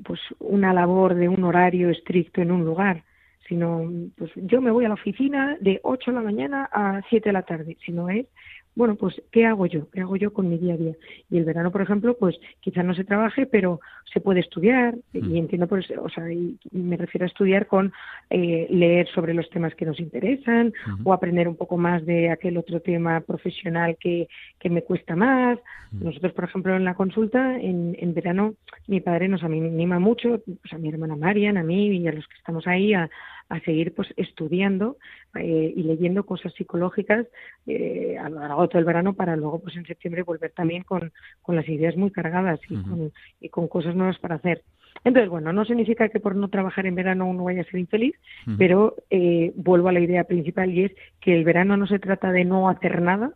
[0.03, 3.03] pues una labor de un horario estricto en un lugar,
[3.47, 7.29] sino pues yo me voy a la oficina de 8 de la mañana a 7
[7.29, 8.27] de la tarde, sino es
[8.75, 9.89] bueno, pues, ¿qué hago yo?
[9.91, 10.93] ¿Qué hago yo con mi día a día?
[11.29, 13.79] Y el verano, por ejemplo, pues quizás no se trabaje, pero
[14.11, 15.35] se puede estudiar, y mm.
[15.37, 17.93] entiendo, pues, o sea, y me refiero a estudiar con
[18.29, 22.57] eh, leer sobre los temas que nos interesan, o aprender un poco más de aquel
[22.57, 24.27] otro tema profesional que,
[24.59, 25.59] que me cuesta más.
[25.91, 28.55] Nosotros, por ejemplo, en la consulta, en, en verano,
[28.87, 32.27] mi padre nos anima mucho, pues a mi hermana Marian, a mí y a los
[32.27, 33.09] que estamos ahí, a,
[33.49, 34.97] a seguir pues estudiando
[35.35, 37.27] eh, y leyendo cosas psicológicas
[37.67, 40.83] eh, a lo largo de todo el verano para luego pues en septiembre volver también
[40.83, 44.63] con, con las ideas muy cargadas y, con, y con cosas nuevas para hacer.
[45.03, 48.15] Entonces, bueno, no significa que por no trabajar en verano uno vaya a ser infeliz,
[48.57, 52.31] pero eh, vuelvo a la idea principal y es que el verano no se trata
[52.31, 53.33] de no hacer nada,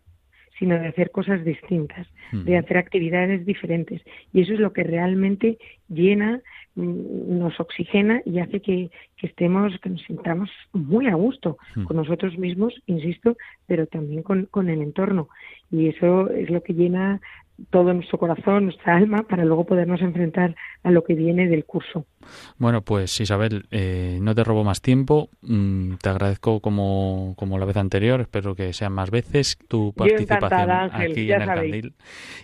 [0.57, 4.01] sino de hacer cosas distintas, de hacer actividades diferentes.
[4.33, 6.41] Y eso es lo que realmente llena,
[6.79, 8.89] nos oxigena y hace que,
[9.21, 13.35] estemos, que nos sintamos muy a gusto con nosotros mismos, insisto,
[13.67, 15.29] pero también con, con el entorno.
[15.71, 17.21] Y eso es lo que llena
[17.69, 22.05] todo nuestro corazón, nuestra alma, para luego podernos enfrentar a lo que viene del curso.
[22.57, 25.29] Bueno, pues Isabel, eh, no te robo más tiempo.
[25.41, 28.21] Mm, te agradezco como, como la vez anterior.
[28.21, 31.93] Espero que sean más veces tu participación aquí en el Candil.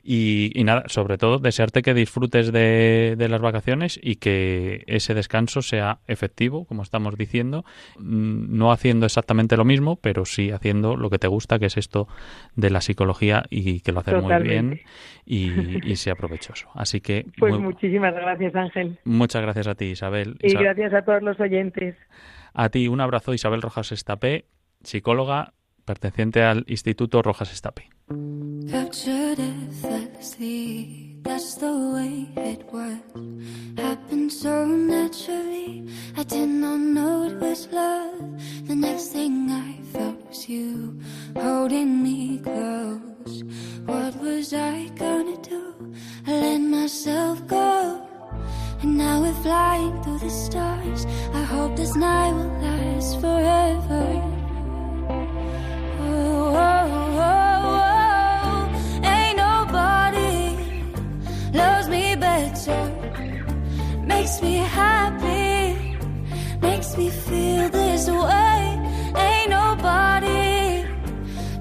[0.04, 5.62] Y, nada, sobre todo, desearte que disfrutes de, de, las vacaciones y que ese descanso
[5.62, 7.66] sea efectivo, como estamos diciendo.
[8.00, 11.78] Mm, no haciendo exactamente lo mismo, pero sí haciendo lo que te gusta, que es
[11.78, 12.08] esto
[12.56, 14.82] de la psicología y que lo haces muy bien
[15.26, 16.70] y, sea provechoso.
[16.74, 17.26] Así que.
[17.38, 19.00] Pues muchísimas gracias, Ángel.
[19.06, 20.38] Muchas gracias a ti, Isabel.
[20.42, 21.96] Y gracias a todos los oyentes.
[22.54, 24.46] A ti, un abrazo, Isabel Rojas Estapé,
[24.84, 25.54] psicóloga
[25.86, 27.90] perteneciente al Instituto Rojas Estapé.
[31.26, 33.00] That's the way it was.
[33.78, 35.90] Happened so naturally.
[36.16, 38.40] I did not know it was love.
[38.68, 41.00] The next thing I felt was you
[41.36, 43.44] holding me close.
[43.88, 45.74] What was I gonna do?
[46.28, 48.08] I let myself go.
[48.86, 51.08] And now we're flying through the stars.
[51.34, 54.06] I hope this night will last forever.
[56.02, 57.20] oh, oh.
[57.20, 57.46] oh.
[61.52, 62.82] loves me better,
[64.06, 65.98] makes me happy,
[66.62, 68.60] makes me feel this way.
[69.18, 70.86] Ain't nobody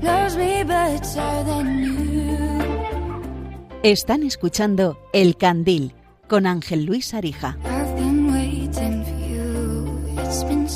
[0.02, 2.02] loves me better than you.
[3.82, 5.94] Están escuchando El Candil
[6.26, 7.56] con Ángel Luis Arija.
[7.64, 10.18] I've been waiting for you.
[10.18, 10.68] It's been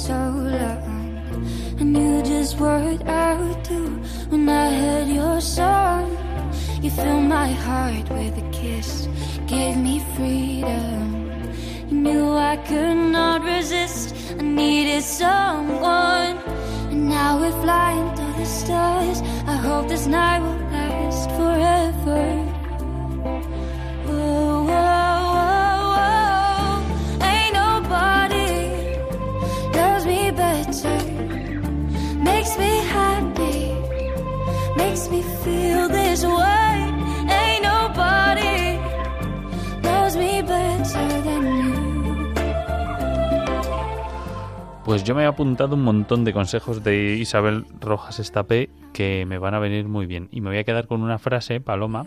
[44.89, 49.37] Pues yo me he apuntado un montón de consejos de Isabel Rojas Estapé que me
[49.37, 50.31] van a venir muy bien.
[50.33, 52.07] Y me voy a quedar con una frase, Paloma,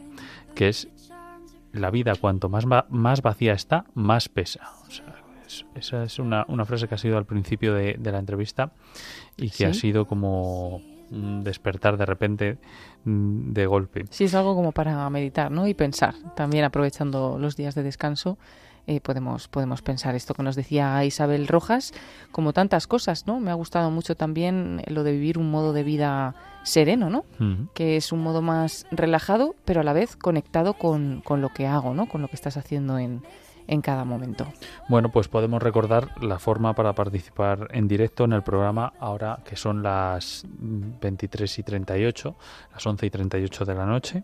[0.55, 0.87] que es,
[1.73, 4.61] la vida cuanto más, más vacía está, más pesa.
[5.75, 8.71] esa es una, frase que ha sido al principio de, la entrevista
[9.37, 12.57] y que ha sido como un despertar de repente
[13.03, 14.05] mm, de golpe.
[14.09, 15.67] Sí, es algo como para meditar ¿no?
[15.67, 18.39] y pensar, también aprovechando los días de descanso
[18.87, 21.93] eh, podemos, podemos pensar esto que nos decía Isabel Rojas,
[22.31, 23.39] como tantas cosas, ¿no?
[23.39, 27.25] Me ha gustado mucho también lo de vivir un modo de vida sereno, ¿no?
[27.73, 31.67] Que es un modo más relajado, pero a la vez conectado con, con lo que
[31.67, 32.07] hago, ¿no?
[32.07, 33.23] Con lo que estás haciendo en,
[33.71, 34.45] en cada momento.
[34.89, 39.55] Bueno, pues podemos recordar la forma para participar en directo en el programa ahora que
[39.55, 42.35] son las 23 y 38,
[42.73, 44.23] las 11 y 38 de la noche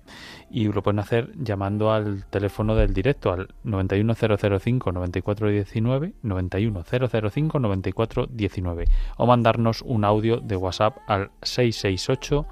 [0.51, 8.85] y lo pueden hacer llamando al teléfono del directo al 91005 9419 91005 9419
[9.15, 12.45] o mandarnos un audio de WhatsApp al 668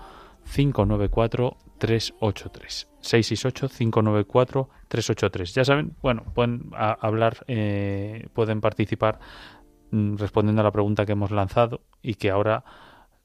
[0.46, 2.88] 594 383.
[3.02, 5.54] 668-594-383.
[5.54, 9.20] Ya saben, bueno, pueden hablar, eh, pueden participar
[9.91, 12.64] mm, respondiendo a la pregunta que hemos lanzado y que ahora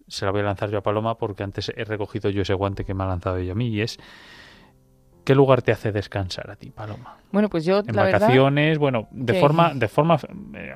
[0.07, 2.85] se la voy a lanzar yo a Paloma porque antes he recogido yo ese guante
[2.85, 3.99] que me ha lanzado ella a mí y es
[5.31, 7.17] ¿Qué lugar te hace descansar a ti, Paloma?
[7.31, 10.19] Bueno, pues yo en vacaciones, bueno, de forma, de forma
[10.55, 10.75] eh,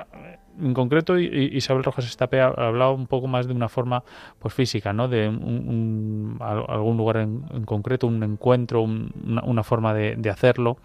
[0.61, 4.05] en concreto Isabel Rojas Estape ha hablado un poco más de una forma
[4.39, 5.09] pues física, ¿no?
[5.09, 10.77] De algún lugar en, concreto, un encuentro, una, forma de, hacerlo,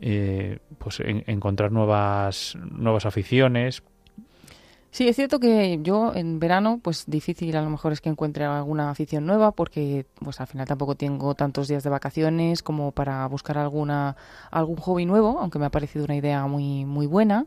[0.00, 3.84] eh, pues encontrar nuevas nuevas aficiones,
[4.92, 8.44] Sí, es cierto que yo en verano, pues difícil a lo mejor es que encuentre
[8.44, 13.24] alguna afición nueva porque pues al final tampoco tengo tantos días de vacaciones como para
[13.26, 14.16] buscar alguna
[14.50, 17.46] algún hobby nuevo, aunque me ha parecido una idea muy muy buena.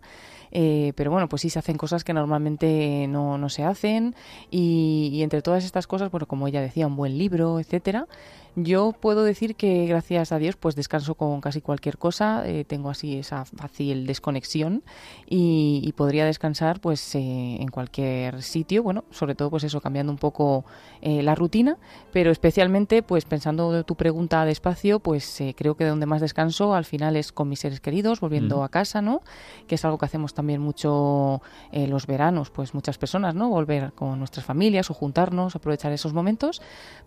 [0.56, 4.16] Eh, pero bueno, pues sí se hacen cosas que normalmente no, no se hacen.
[4.52, 8.08] Y, y, entre todas estas cosas, bueno, como ella decía, un buen libro, etcétera,
[8.56, 12.92] yo puedo decir que gracias a Dios pues descanso con casi cualquier cosa, eh, tengo
[12.92, 14.84] así esa fácil desconexión
[15.28, 20.18] y, podría descansar pues eh, en cualquier sitio, bueno, sobre todo pues eso, cambiando un
[20.18, 20.66] poco
[21.02, 21.78] eh, la rutina,
[22.12, 27.16] pero especialmente pues pensando tu pregunta despacio, pues creo que donde más descanso al final
[27.16, 29.22] es con mis seres queridos, volviendo a casa, ¿no?
[29.68, 31.42] Que es algo que hacemos también mucho
[31.72, 33.50] los veranos, pues muchas personas, ¿no?
[33.50, 36.62] Volver con nuestras familias o juntarnos, aprovechar esos momentos,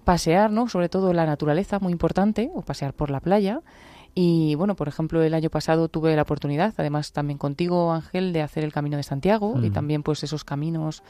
[0.05, 0.68] pasear, ¿no?
[0.68, 3.61] Sobre todo la naturaleza, muy importante, o pasear por la playa.
[4.18, 8.40] Y bueno, por ejemplo, el año pasado tuve la oportunidad, además también contigo, Ángel, de
[8.40, 11.02] hacer el Camino de Santiago y también pues esos caminos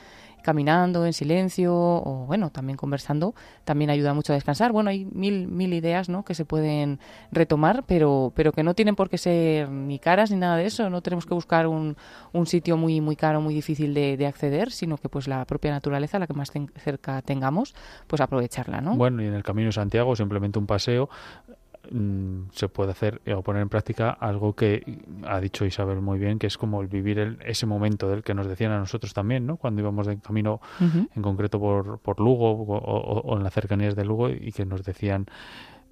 [0.42, 4.72] caminando en silencio o bueno, también conversando, también ayuda mucho a descansar.
[4.72, 6.24] Bueno, hay mil, mil ideas ¿no?
[6.24, 6.98] que se pueden
[7.30, 10.90] retomar, pero, pero que no tienen por qué ser ni caras ni nada de eso.
[10.90, 11.96] No tenemos que buscar un,
[12.32, 15.70] un sitio muy, muy caro, muy difícil de, de, acceder, sino que pues la propia
[15.70, 16.50] naturaleza, la que más
[16.82, 17.72] cerca tengamos,
[18.08, 18.96] pues aprovecharla, ¿no?
[18.96, 21.08] Bueno, y en el Camino de Santiago simplemente un paseo
[21.90, 26.38] Mm, se puede hacer o poner en práctica algo que ha dicho Isabel muy bien,
[26.38, 29.46] que es como el vivir el, ese momento del que nos decían a nosotros también,
[29.46, 29.56] ¿no?
[29.56, 34.30] Cuando íbamos de camino, en concreto por, por Lugo o, en las cercanías de Lugo,
[34.30, 35.26] y que nos decían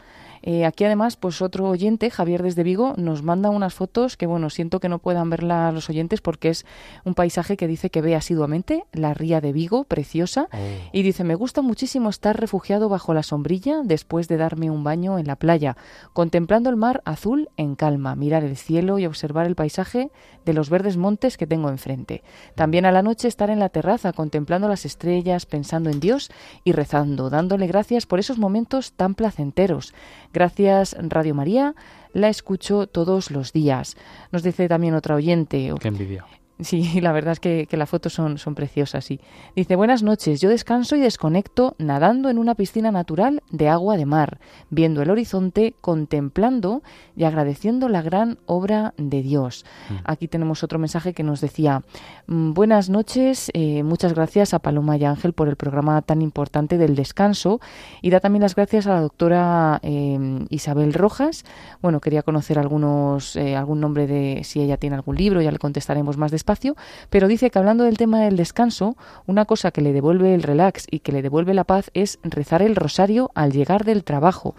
[0.48, 4.48] Eh, aquí además, pues otro oyente, Javier desde Vigo, nos manda unas fotos que, bueno,
[4.48, 6.64] siento que no puedan verla los oyentes porque es
[7.04, 10.56] un paisaje que dice que ve asiduamente, la ría de Vigo, preciosa, oh.
[10.92, 15.18] y dice, me gusta muchísimo estar refugiado bajo la sombrilla después de darme un baño
[15.18, 15.76] en la playa,
[16.12, 20.12] contemplando el mar azul en calma, mirar el cielo y observar el paisaje
[20.44, 22.22] de los verdes montes que tengo enfrente.
[22.54, 26.30] También a la noche estar en la terraza contemplando las estrellas, pensando en Dios
[26.62, 29.92] y rezando, dándole gracias por esos momentos tan placenteros.
[30.36, 31.74] Gracias Radio María,
[32.12, 33.96] la escucho todos los días.
[34.32, 35.72] Nos dice también otra oyente.
[35.80, 36.26] Qué envidia.
[36.58, 39.20] Sí, la verdad es que, las fotos son, son preciosas, sí.
[39.54, 44.06] Dice, buenas noches, yo descanso y desconecto nadando en una piscina natural de agua de
[44.06, 44.38] mar,
[44.70, 46.82] viendo el horizonte, contemplando
[47.14, 49.66] y agradeciendo la gran obra de Dios.
[49.90, 49.94] Mm.
[50.04, 51.82] Aquí tenemos otro mensaje que nos decía,
[52.26, 56.78] mm, buenas noches, eh, muchas gracias a Paloma y Ángel por el programa tan importante
[56.78, 57.60] del descanso
[58.00, 61.44] y da también las gracias a la doctora eh, Isabel Rojas.
[61.82, 65.58] Bueno, quería conocer algunos, eh, algún nombre de si ella tiene algún libro, ya le
[65.58, 66.76] contestaremos más después espacio,
[67.10, 70.86] pero dice que hablando del tema del descanso, una cosa que le devuelve el relax
[70.88, 74.54] y que le devuelve la paz es rezar el rosario al llegar del trabajo.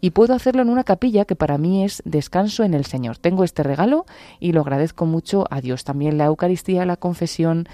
[0.00, 3.18] Y puedo hacerlo en una capilla que para mí es descanso en el Señor.
[3.18, 4.04] Tengo este regalo
[4.40, 5.84] y lo agradezco mucho a Dios.
[5.84, 7.68] También la Eucaristía, la confesión,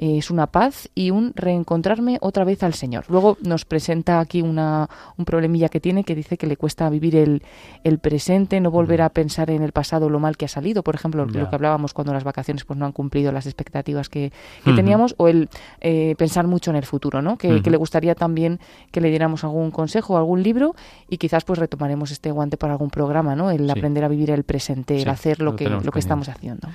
[0.00, 3.04] es una paz y un reencontrarme otra vez al Señor.
[3.08, 4.88] Luego nos presenta aquí una,
[5.18, 7.42] un problemilla que tiene que dice que le cuesta vivir el,
[7.84, 10.94] el presente, no volver a pensar en el pasado lo mal que ha salido, por
[10.94, 14.32] ejemplo, lo que hablábamos cuando las vacaciones pues no han cumplido las expectativas que,
[14.64, 15.50] teníamos, o el
[15.82, 17.36] eh, pensar mucho en el futuro, ¿no?
[17.36, 18.58] Que, le gustaría también
[18.90, 20.74] que le diéramos algún consejo o algún libro
[21.10, 23.50] y quizás pues retomaremos este guante para algún programa, ¿no?
[23.50, 26.68] El aprender a vivir el presente, el hacer lo, que, lo que estamos haciendo.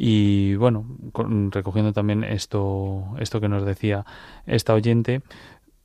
[0.00, 0.86] Y bueno,
[1.50, 4.06] recogiendo también esto, esto que nos decía
[4.46, 5.22] esta oyente,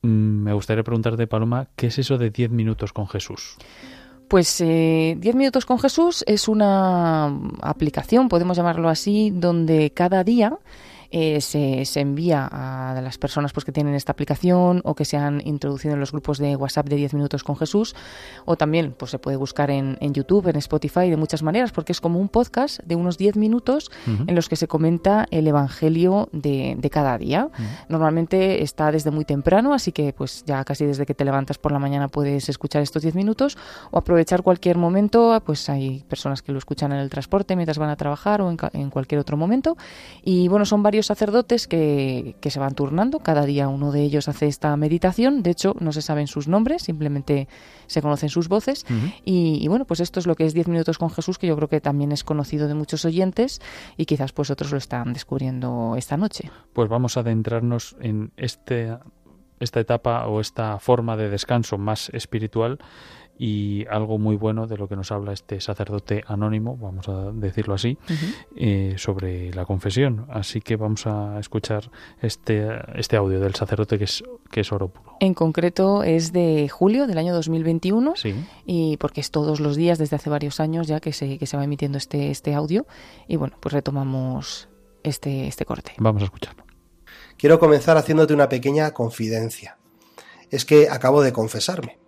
[0.02, 3.56] mm, me gustaría preguntarte, Paloma, ¿qué es eso de 10 minutos con Jesús?
[4.28, 7.26] Pues eh, 10 minutos con Jesús es una
[7.60, 10.58] aplicación, podemos llamarlo así, donde cada día
[11.16, 15.16] eh, se, se, envía a las personas pues, que tienen esta aplicación o que se
[15.16, 17.94] han introducido en los grupos de WhatsApp de 10 minutos con Jesús.
[18.46, 21.92] O también pues, se puede buscar en, en YouTube, en Spotify de muchas maneras porque
[21.92, 23.92] es como un podcast de unos 10 minutos
[24.26, 27.48] en los que se comenta el Evangelio de, de cada día.
[27.88, 31.70] Normalmente está desde muy temprano, así que pues ya casi desde que te levantas por
[31.70, 33.56] la mañana puedes escuchar estos 10 minutos
[33.92, 37.90] o aprovechar cualquier momento, pues hay personas que lo escuchan en el transporte mientras van
[37.90, 39.76] a trabajar o en, en cualquier otro momento.
[40.24, 44.46] Y bueno, son varios sacerdotes que, se van turnando, cada día uno de ellos hace
[44.46, 47.48] esta meditación, de hecho no se saben sus nombres, simplemente
[47.86, 48.86] se conocen sus voces.
[49.24, 51.68] Y, bueno, pues esto es lo que es 10 minutos con Jesús, que yo creo
[51.68, 53.60] que también es conocido de muchos oyentes
[53.96, 56.50] y quizás pues otros lo están descubriendo esta noche.
[56.72, 58.96] Pues vamos a adentrarnos en este,
[59.60, 62.78] esta etapa o esta forma de descanso más espiritual
[63.38, 67.74] y algo muy bueno de lo que nos habla este sacerdote anónimo, vamos a decirlo
[67.74, 67.98] así,
[68.56, 70.26] eh, sobre la confesión.
[70.30, 71.90] Así que vamos a escuchar
[72.22, 75.16] este, este audio del sacerdote que es, que es oro puro.
[75.20, 78.14] En concreto es de julio del año 2021
[78.66, 81.56] y porque es todos los días desde hace varios años ya que se, que se
[81.56, 82.86] va emitiendo este, este audio
[83.26, 84.68] y bueno, pues retomamos
[85.02, 85.92] este, este corte.
[85.98, 86.64] Vamos a escucharlo.
[87.36, 89.76] Quiero comenzar haciéndote una pequeña confidencia.
[90.50, 91.98] Es que acabo de confesarme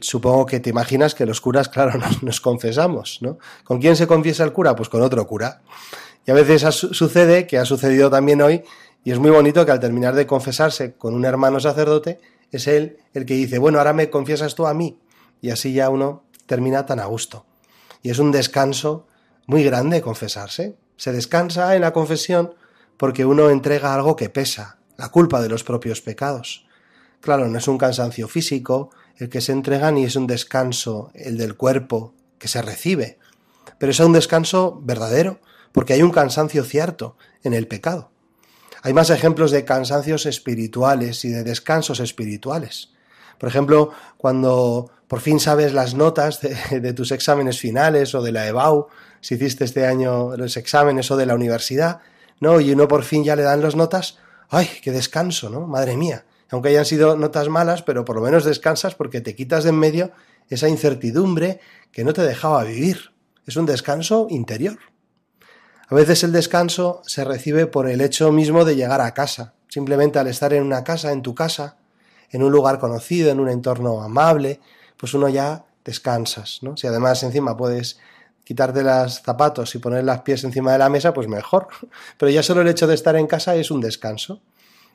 [0.00, 3.38] supongo que te imaginas que los curas, claro, nos, confesamos, ¿no?
[3.64, 4.74] ¿Con quién se confiesa el cura?
[4.76, 5.62] Pues con otro cura.
[6.26, 8.62] Y a veces sucede, que ha sucedido también hoy,
[9.04, 12.18] y es muy bonito que al terminar de confesarse con un hermano sacerdote,
[12.50, 14.98] es él el que dice, bueno, ahora me confiesas tú a mí.
[15.42, 17.44] Y así ya uno termina tan a gusto.
[18.02, 19.06] Y es un descanso
[19.46, 20.76] muy grande confesarse.
[20.96, 22.54] Se descansa en la confesión
[22.96, 26.66] porque uno entrega algo que pesa, la culpa de los propios pecados.
[27.20, 31.38] Claro, no es un cansancio físico el que se entrega ni es un descanso el
[31.38, 33.18] del cuerpo que se recibe,
[33.78, 35.40] pero es un descanso verdadero,
[35.72, 38.10] porque hay un cansancio cierto en el pecado.
[38.82, 42.90] Hay más ejemplos de cansancios espirituales y de descansos espirituales.
[43.38, 48.46] Por ejemplo, cuando por fin sabes las notas de, tus exámenes finales o de la
[48.46, 48.88] EBAU,
[49.20, 52.00] si hiciste este año los exámenes o de la universidad,
[52.40, 52.60] ¿no?
[52.60, 54.18] Y uno por fin ya le dan las notas,
[54.50, 55.66] ¡ay, qué descanso, ¿no?
[55.66, 56.24] Madre mía.
[56.54, 59.76] Aunque hayan sido notas malas, pero por lo menos descansas porque te quitas de en
[59.76, 60.12] medio
[60.48, 61.58] esa incertidumbre
[61.90, 63.10] que no te dejaba vivir.
[63.44, 64.78] Es un descanso interior.
[65.88, 69.54] A veces el descanso se recibe por el hecho mismo de llegar a casa.
[69.66, 71.76] Simplemente al estar en una casa, en tu casa,
[72.30, 74.60] en un lugar conocido, en un entorno amable,
[74.96, 76.76] pues uno ya descansas, ¿no?
[76.76, 77.98] Si además encima puedes
[78.44, 81.66] quitarte los zapatos y poner las pies encima de la mesa, pues mejor.
[82.16, 84.40] Pero ya solo el hecho de estar en casa es un descanso.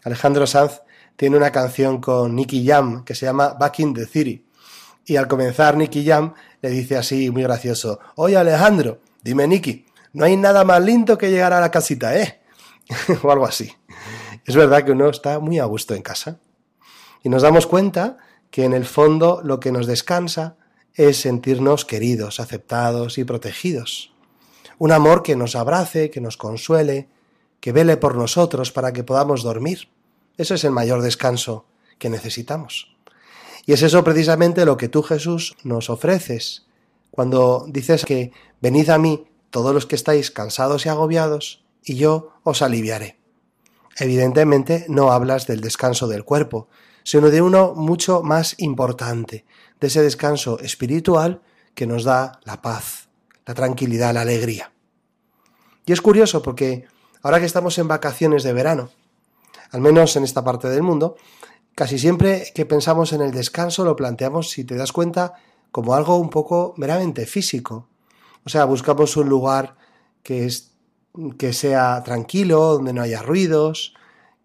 [0.06, 0.84] Alejandro Sanz
[1.20, 4.46] tiene una canción con Nicky Jam que se llama Back in the City.
[5.06, 10.24] Y al comenzar Nicky Jam le dice así, muy gracioso, Oye Alejandro, dime Nicky, no
[10.24, 12.40] hay nada más lindo que llegar a la casita, ¿eh?
[13.22, 13.70] o algo así.
[14.46, 16.40] Es verdad que uno está muy a gusto en casa.
[17.22, 18.16] Y nos damos cuenta
[18.50, 20.56] que en el fondo lo que nos descansa
[20.94, 24.14] es sentirnos queridos, aceptados y protegidos.
[24.78, 27.10] Un amor que nos abrace, que nos consuele,
[27.60, 29.90] que vele por nosotros para que podamos dormir.
[30.40, 31.66] Ese es el mayor descanso
[31.98, 32.96] que necesitamos.
[33.66, 36.66] Y es eso precisamente lo que tú, Jesús, nos ofreces
[37.12, 38.32] cuando dices que
[38.62, 43.20] venid a mí todos los que estáis cansados y agobiados, y yo os aliviaré.
[43.98, 46.70] Evidentemente no hablas del descanso del cuerpo,
[47.04, 49.44] sino de uno mucho más importante,
[49.82, 51.42] de ese descanso espiritual
[51.76, 53.10] que nos da la paz,
[53.46, 54.72] la tranquilidad, la alegría.
[55.86, 56.86] Y es curioso porque
[57.24, 58.90] ahora que estamos en vacaciones de verano,
[59.72, 61.16] al menos en esta parte del mundo,
[61.76, 65.34] casi siempre que pensamos en el descanso lo planteamos, si te das cuenta,
[65.72, 67.88] como algo un poco meramente físico,
[68.46, 69.76] o sea, buscamos un lugar
[70.24, 70.72] que, es,
[71.38, 73.94] que sea tranquilo, donde no haya ruidos,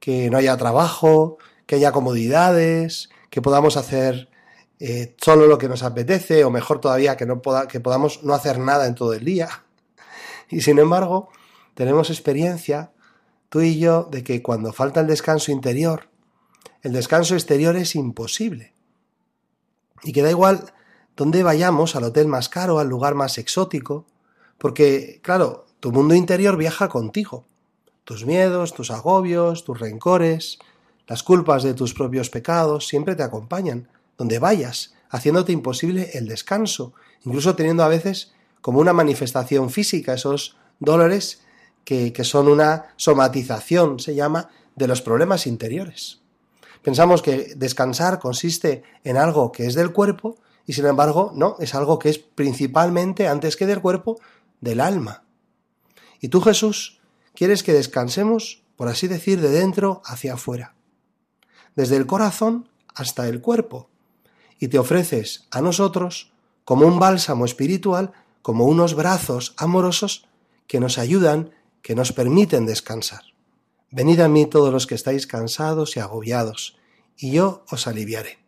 [0.00, 4.28] que no haya trabajo, que haya comodidades, que podamos hacer
[4.78, 8.58] eh, solo lo que nos apetece, o mejor todavía, que, no que podamos no hacer
[8.58, 9.48] nada en todo el día.
[10.50, 11.30] Y sin embargo,
[11.74, 12.92] tenemos experiencia,
[13.54, 16.08] tú y yo, de que cuando falta el descanso interior,
[16.82, 18.74] el descanso exterior es imposible.
[20.02, 20.72] Y que da igual
[21.14, 24.06] donde vayamos, al hotel más caro, al lugar más exótico,
[24.58, 27.44] porque, claro, tu mundo interior viaja contigo.
[28.02, 30.58] Tus miedos, tus agobios, tus rencores,
[31.06, 33.86] las culpas de tus propios pecados siempre te acompañan,
[34.18, 36.92] donde vayas, haciéndote imposible el descanso,
[37.22, 41.43] incluso teniendo a veces como una manifestación física esos dolores
[41.84, 46.20] que, son una somatización, se llama, de los problemas interiores.
[46.82, 51.74] Pensamos que descansar consiste en algo que es del cuerpo y sin embargo, no, es
[51.74, 54.18] algo que es principalmente, antes que del cuerpo,
[54.60, 55.24] del alma.
[56.20, 57.00] Y tú, Jesús,
[57.34, 60.74] quieres que descansemos, por así decir, de dentro hacia afuera,
[61.76, 63.90] desde el corazón hasta el cuerpo,
[64.58, 66.32] y te ofreces a nosotros
[66.64, 70.26] como un bálsamo espiritual, como unos brazos amorosos
[70.66, 71.50] que nos ayudan,
[71.84, 73.20] que nos permiten descansar.
[73.90, 76.78] Venid a mí todos los que estáis cansados y agobiados,
[77.18, 78.38] y yo os aliviaré.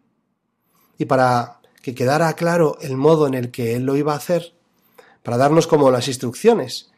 [0.96, 4.54] Y para que quedara claro el modo en el que él lo iba a hacer,
[5.22, 6.90] para darnos como las instrucciones,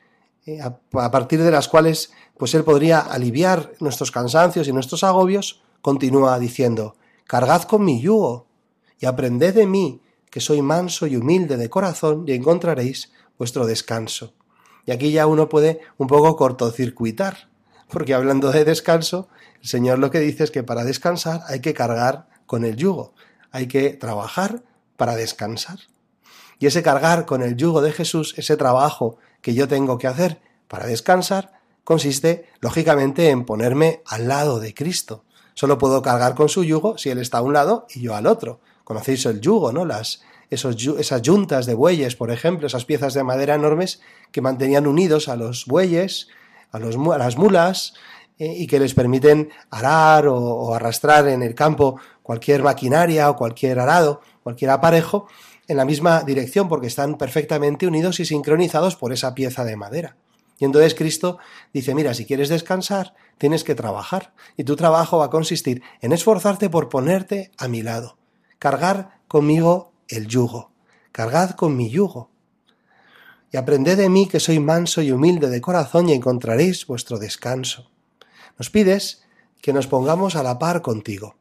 [0.46, 5.60] eh, a, partir de las cuales pues él podría aliviar nuestros cansancios y nuestros agobios,
[5.82, 6.94] continúa diciendo,
[7.26, 8.46] cargad con mi yugo
[9.00, 14.34] y aprended de mí, que soy manso y humilde de corazón, y encontraréis vuestro descanso.
[14.88, 17.50] Y aquí ya uno puede un poco cortocircuitar,
[17.90, 19.28] porque hablando de descanso,
[19.60, 23.12] el Señor lo que dice es que para descansar hay que cargar con el yugo,
[23.50, 24.62] hay que trabajar
[24.96, 25.78] para descansar.
[26.58, 30.40] Y ese cargar con el yugo de Jesús, ese trabajo que yo tengo que hacer
[30.68, 35.22] para descansar, consiste, lógicamente, en ponerme al lado de Cristo.
[35.52, 38.26] Solo puedo cargar con su yugo si Él está a un lado y yo al
[38.26, 38.60] otro.
[38.84, 39.84] Conocéis el yugo, ¿no?
[39.84, 44.00] Las, esas yuntas de bueyes, por ejemplo, esas piezas de madera enormes
[44.32, 46.28] que mantenían unidos a los bueyes,
[46.72, 47.94] a, los, las mulas,
[48.38, 53.80] eh, y que les permiten arar o arrastrar en el campo cualquier maquinaria o cualquier
[53.80, 55.26] arado cualquier aparejo
[55.66, 60.16] en la misma dirección porque están perfectamente unidos y sincronizados por esa pieza de madera.
[60.58, 61.36] Y entonces Cristo
[61.74, 64.32] dice, mira, si quieres descansar, tienes que trabajar.
[64.56, 68.16] Y tu trabajo va a consistir en esforzarte por ponerte a mi lado.
[68.58, 70.72] Cargar conmigo el yugo.
[71.12, 72.30] Cargad con mi yugo.
[73.50, 77.90] Y aprended de mí que soy manso y humilde de corazón y encontraréis vuestro descanso.
[78.58, 79.22] Nos pides
[79.62, 81.36] que nos pongamos a la par contigo.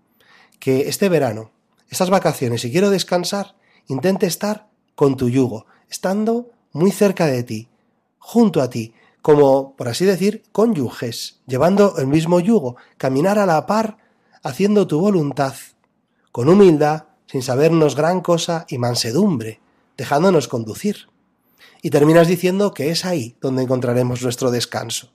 [0.60, 1.52] Que este verano,
[1.90, 3.56] estas vacaciones, si quiero descansar,
[3.88, 7.70] intente estar con tu yugo, estando muy cerca de ti,
[8.18, 13.66] junto a ti, como, por así decir, cónyuges, llevando el mismo yugo, caminar a la
[13.66, 13.98] par,
[14.42, 15.54] haciendo tu voluntad,
[16.32, 19.62] con humildad, sin sabernos gran cosa y mansedumbre,
[19.98, 21.08] dejándonos conducir.
[21.82, 25.12] Y terminas diciendo que es ahí donde encontraremos nuestro descanso.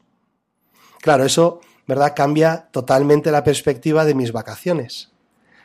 [1.00, 5.10] Claro, eso, ¿verdad?, cambia totalmente la perspectiva de mis vacaciones.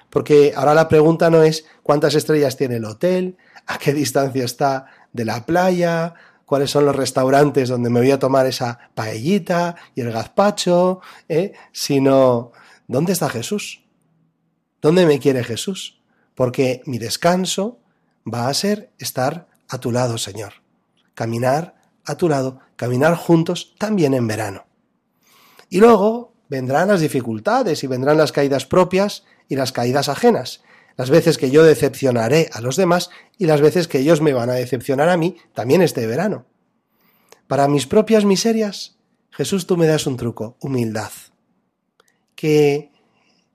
[0.10, 3.38] Porque ahora la pregunta no es cuántas estrellas tiene el hotel,
[3.68, 8.20] a qué distancia está de la playa, cuáles son los restaurantes donde me voy a
[8.20, 11.54] tomar esa paellita y el gazpacho, ¿eh?
[11.74, 12.54] sino
[12.88, 13.84] ¿dónde está Jesús?
[14.82, 15.97] ¿Dónde me quiere Jesús?
[16.38, 17.80] Porque mi descanso
[18.32, 20.54] va a ser estar a tu lado, Señor.
[21.16, 21.76] Caminar
[22.06, 24.68] a tu lado, caminar juntos también en verano.
[25.68, 30.62] Y luego vendrán las dificultades y vendrán las caídas propias y las caídas ajenas
[30.98, 34.50] las veces que yo decepcionaré a los demás y las veces que ellos me van
[34.50, 36.48] a decepcionar a mí también este verano.
[37.48, 38.98] Para mis propias miserias,
[39.30, 41.12] Jesús, tú me das un truco, humildad.
[42.36, 42.92] Que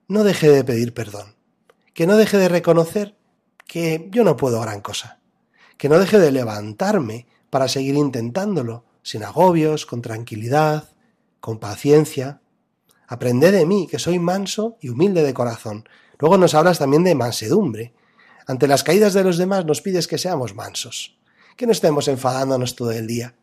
[0.06, 1.34] no deje de pedir perdón,
[1.94, 3.16] que no deje de reconocer
[3.66, 5.20] que yo no puedo gran cosa,
[5.76, 10.88] que no deje de levantarme para seguir intentándolo, sin agobios, con tranquilidad,
[11.40, 12.40] con paciencia.
[13.08, 15.84] Aprende de mí, que soy manso y humilde de corazón,
[16.22, 17.92] Luego nos hablas también de mansedumbre.
[18.46, 21.18] Ante las caídas de los demás nos pides que seamos mansos,
[21.56, 23.34] que no estemos enfadándonos todo el día,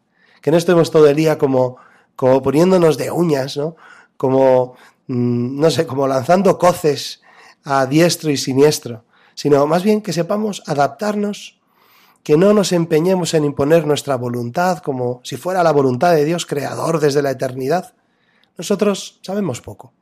[0.42, 1.76] que no estemos todo el día como,
[2.16, 3.76] como poniéndonos de uñas, ¿no?
[4.16, 4.76] Como,
[5.08, 7.22] mm, no sé, como lanzando coces
[7.64, 9.06] a diestro y siniestro,
[9.36, 11.60] sino más bien que sepamos adaptarnos,
[12.24, 16.46] que no nos empeñemos en imponer nuestra voluntad como si fuera la voluntad de Dios
[16.46, 17.94] creador desde la eternidad.
[18.58, 19.94] Nosotros sabemos poco.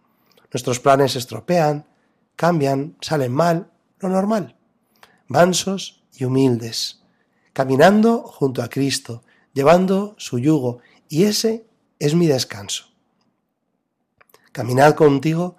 [0.52, 1.86] Nuestros planes estropean,
[2.36, 4.56] cambian, salen mal, lo normal.
[5.28, 7.04] Mansos y humildes,
[7.54, 10.80] caminando junto a Cristo, llevando su yugo,
[11.10, 11.68] y ese
[12.00, 12.86] es mi descanso.
[14.52, 15.58] Caminad contigo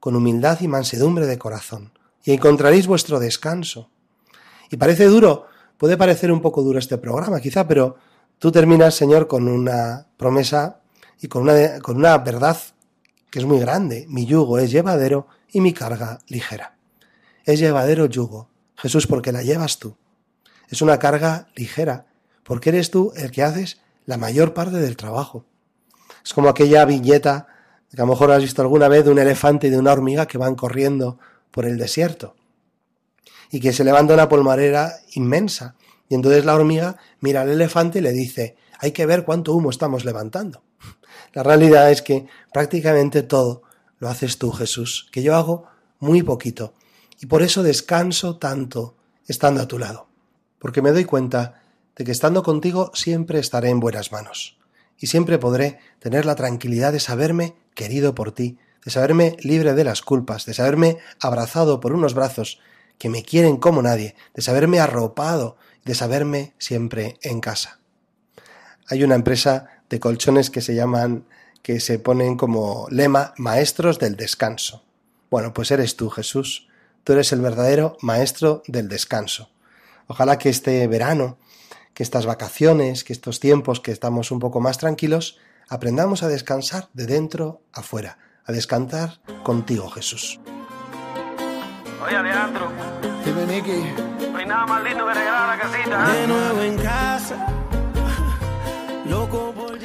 [0.00, 1.92] con humildad y mansedumbre de corazón,
[2.24, 3.90] y encontraréis vuestro descanso.
[4.70, 5.46] Y parece duro,
[5.76, 7.96] puede parecer un poco duro este programa, quizá, pero
[8.38, 10.80] tú terminas, Señor, con una promesa
[11.20, 12.56] y con una, con una verdad
[13.30, 14.06] que es muy grande.
[14.08, 16.76] Mi yugo es llevadero y mi carga ligera.
[17.44, 19.96] Es llevadero yugo, Jesús, porque la llevas tú.
[20.68, 22.06] Es una carga ligera,
[22.42, 25.44] porque eres tú el que haces la mayor parte del trabajo.
[26.24, 27.48] Es como aquella viñeta
[27.90, 30.26] que a lo mejor has visto alguna vez de un elefante y de una hormiga
[30.26, 31.18] que van corriendo
[31.50, 32.36] por el desierto
[33.50, 35.74] y que se levanta una polmarera inmensa.
[36.08, 39.70] Y entonces la hormiga mira al elefante y le dice, hay que ver cuánto humo
[39.70, 40.62] estamos levantando.
[41.32, 43.62] La realidad es que prácticamente todo
[43.98, 45.66] lo haces tú, Jesús, que yo hago
[45.98, 46.74] muy poquito,
[47.20, 50.08] y por eso descanso tanto estando a tu lado,
[50.58, 51.62] porque me doy cuenta
[51.94, 54.58] de que estando contigo siempre estaré en buenas manos,
[55.00, 59.84] y siempre podré tener la tranquilidad de saberme querido por ti, de saberme libre de
[59.84, 62.60] las culpas, de saberme abrazado por unos brazos
[62.98, 67.80] que me quieren como nadie, de saberme arropado, de saberme siempre en casa.
[68.88, 71.24] Hay una empresa de colchones que se llaman
[71.62, 74.84] que se ponen como lema maestros del descanso.
[75.30, 76.68] Bueno, pues eres tú, Jesús.
[77.04, 79.50] Tú eres el verdadero maestro del descanso.
[80.06, 81.38] Ojalá que este verano,
[81.94, 85.38] que estas vacaciones, que estos tiempos que estamos un poco más tranquilos,
[85.68, 90.40] aprendamos a descansar de dentro a fuera, a descansar contigo, Jesús.
[92.04, 92.70] Oye, Alejandro.
[93.24, 94.30] Dime, Nicky.
[94.32, 96.14] No hay nada más lindo que regalar la casita.
[96.14, 96.20] ¿eh?
[96.20, 97.46] De nuevo en casa.
[99.06, 99.78] Loco por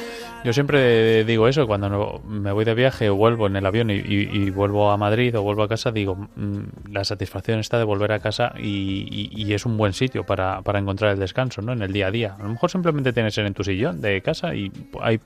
[0.46, 4.48] yo siempre digo eso, cuando me voy de viaje o vuelvo en el avión y,
[4.50, 8.20] vuelvo a Madrid o vuelvo a casa, digo, mm, la satisfacción está de volver a
[8.20, 11.72] casa y, es un buen sitio para, encontrar el descanso, ¿no?
[11.72, 12.36] En el día a día.
[12.38, 14.70] A lo mejor simplemente tienes en tu sillón de casa y
[15.00, 15.18] hay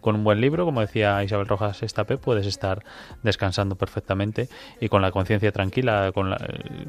[0.00, 2.82] con un buen libro, como decía Isabel Rojas Estapé, puedes estar
[3.22, 4.48] descansando perfectamente
[4.80, 6.34] y con la conciencia tranquila, con,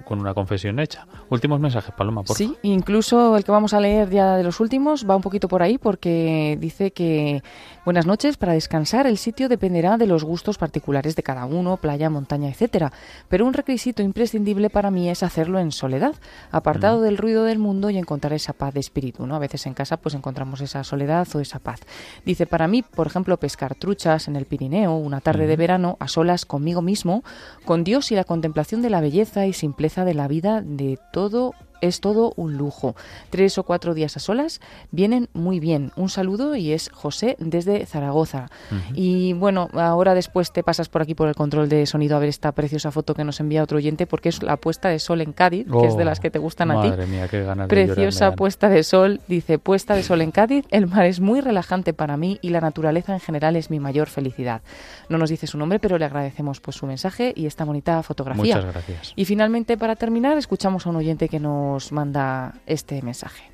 [0.06, 1.06] con una confesión hecha.
[1.30, 5.10] Últimos mensajes, Paloma, por Sí, incluso el que vamos a leer ya de los últimos
[5.10, 7.44] va un poquito por ahí porque dice que
[7.86, 12.10] buenas noches, para descansar el sitio dependerá de los gustos particulares de cada uno, playa,
[12.10, 12.92] montaña, etcétera,
[13.28, 16.14] pero un requisito imprescindible para mí es hacerlo en soledad,
[16.52, 17.04] apartado mm.
[17.04, 19.36] del ruido del mundo y encontrar esa paz de espíritu, ¿no?
[19.36, 21.82] A veces en casa pues encontramos esa soledad o esa paz.
[22.26, 26.08] Dice, para mí, por ejemplo, pescar truchas en el Pirineo, una tarde de verano, a
[26.08, 27.24] solas conmigo mismo,
[27.66, 31.54] con Dios y la contemplación de la belleza y simpleza de la vida de todo
[31.82, 32.96] es todo un lujo.
[33.30, 34.62] Tres o cuatro días a solas
[34.92, 35.92] vienen muy bien.
[35.96, 38.48] Un saludo y es José desde Zaragoza.
[38.94, 42.30] Y bueno, ahora después te pasas por aquí por el control de sonido a ver
[42.30, 45.34] esta preciosa foto que nos envía otro oyente porque es la puesta de sol en
[45.34, 46.92] Cádiz, que es de las que te gustan a ti.
[47.08, 50.66] Mía, qué ganas Preciosa puesta de sol, dice puesta de sol en Cádiz.
[50.70, 54.08] El mar es muy relajante para mí y la naturaleza en general es mi mayor
[54.08, 54.62] felicidad.
[55.10, 58.56] No nos dice su nombre, pero le agradecemos pues su mensaje y esta bonita fotografía.
[58.56, 59.14] Muchas gracias.
[59.16, 63.50] Y finalmente para terminar escuchamos a un oyente que nos manda este mensaje.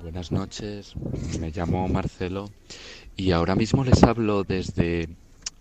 [0.00, 0.94] Buenas noches,
[1.40, 2.50] me llamo Marcelo
[3.16, 5.08] y ahora mismo les hablo desde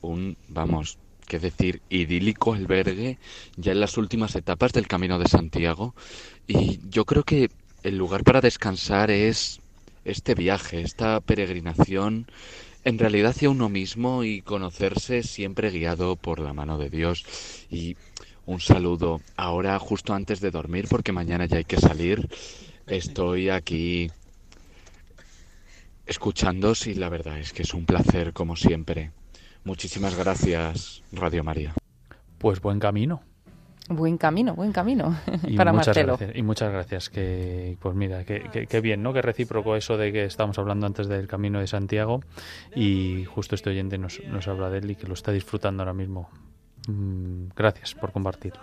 [0.02, 3.20] un, vamos, qué decir, idílico albergue
[3.56, 5.94] ya en las últimas etapas del Camino de Santiago
[6.48, 7.50] y yo creo que
[7.84, 9.60] el lugar para descansar es
[10.04, 12.28] este viaje, esta peregrinación
[12.84, 17.26] en realidad hacia uno mismo y conocerse siempre guiado por la mano de Dios
[17.70, 17.96] y
[18.46, 19.22] un saludo.
[19.38, 22.30] Ahora, justo antes de dormir, porque mañana ya hay que salir,
[22.88, 24.12] estoy aquí
[26.06, 29.12] escuchando y la verdad es que es un placer, como siempre.
[29.64, 31.74] Muchísimas gracias, Radio María.
[32.38, 33.22] Pues buen camino.
[33.90, 36.18] Buen camino, buen camino y para muchas Marcelo.
[36.18, 37.10] Gracias, y muchas gracias.
[37.10, 39.14] Que, pues mira, qué bien, ¿no?
[39.14, 42.22] Que recíproco eso de que estábamos hablando antes del camino de Santiago
[42.76, 45.94] y justo este oyente nos, nos habla de él y que lo está disfrutando ahora
[45.94, 46.30] mismo.
[46.88, 48.62] Mm, gracias por compartirlo.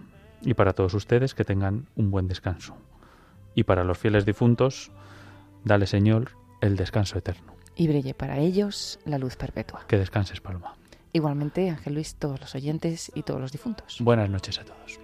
[0.40, 2.74] Y para todos ustedes que tengan un buen descanso
[3.58, 4.92] y para los fieles difuntos,
[5.64, 6.30] dale Señor
[6.60, 7.54] el descanso eterno.
[7.74, 9.84] Y brille para ellos la luz perpetua.
[9.88, 10.76] Que descanses, Paloma.
[11.12, 13.96] Igualmente, Ángel Luis, todos los oyentes y todos los difuntos.
[13.98, 15.00] Buenas noches a todos.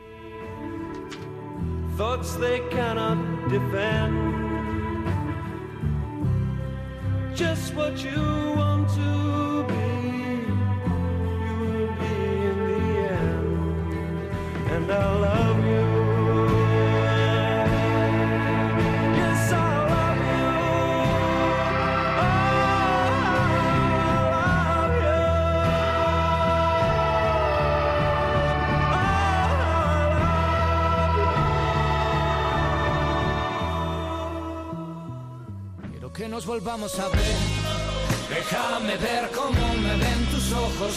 [36.34, 37.36] Nos volvamos a ver.
[38.28, 40.94] Déjame ver cómo me ven tus ojos,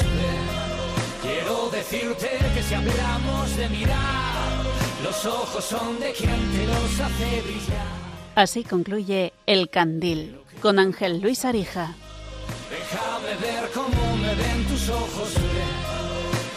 [1.21, 4.63] Quiero decirte que si hablamos de mirar,
[5.03, 7.87] los ojos son de quien te los hace brillar.
[8.33, 11.93] Así concluye El Candil con Ángel Luis Arija.
[12.71, 15.29] Déjame ver cómo me ven tus ojos,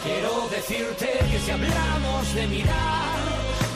[0.03, 3.19] Quiero decirte que si hablamos de mirar,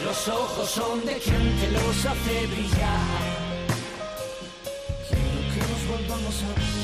[0.03, 3.34] los ojos son de quien te los hace brillar.
[6.07, 6.74] Volvamos a.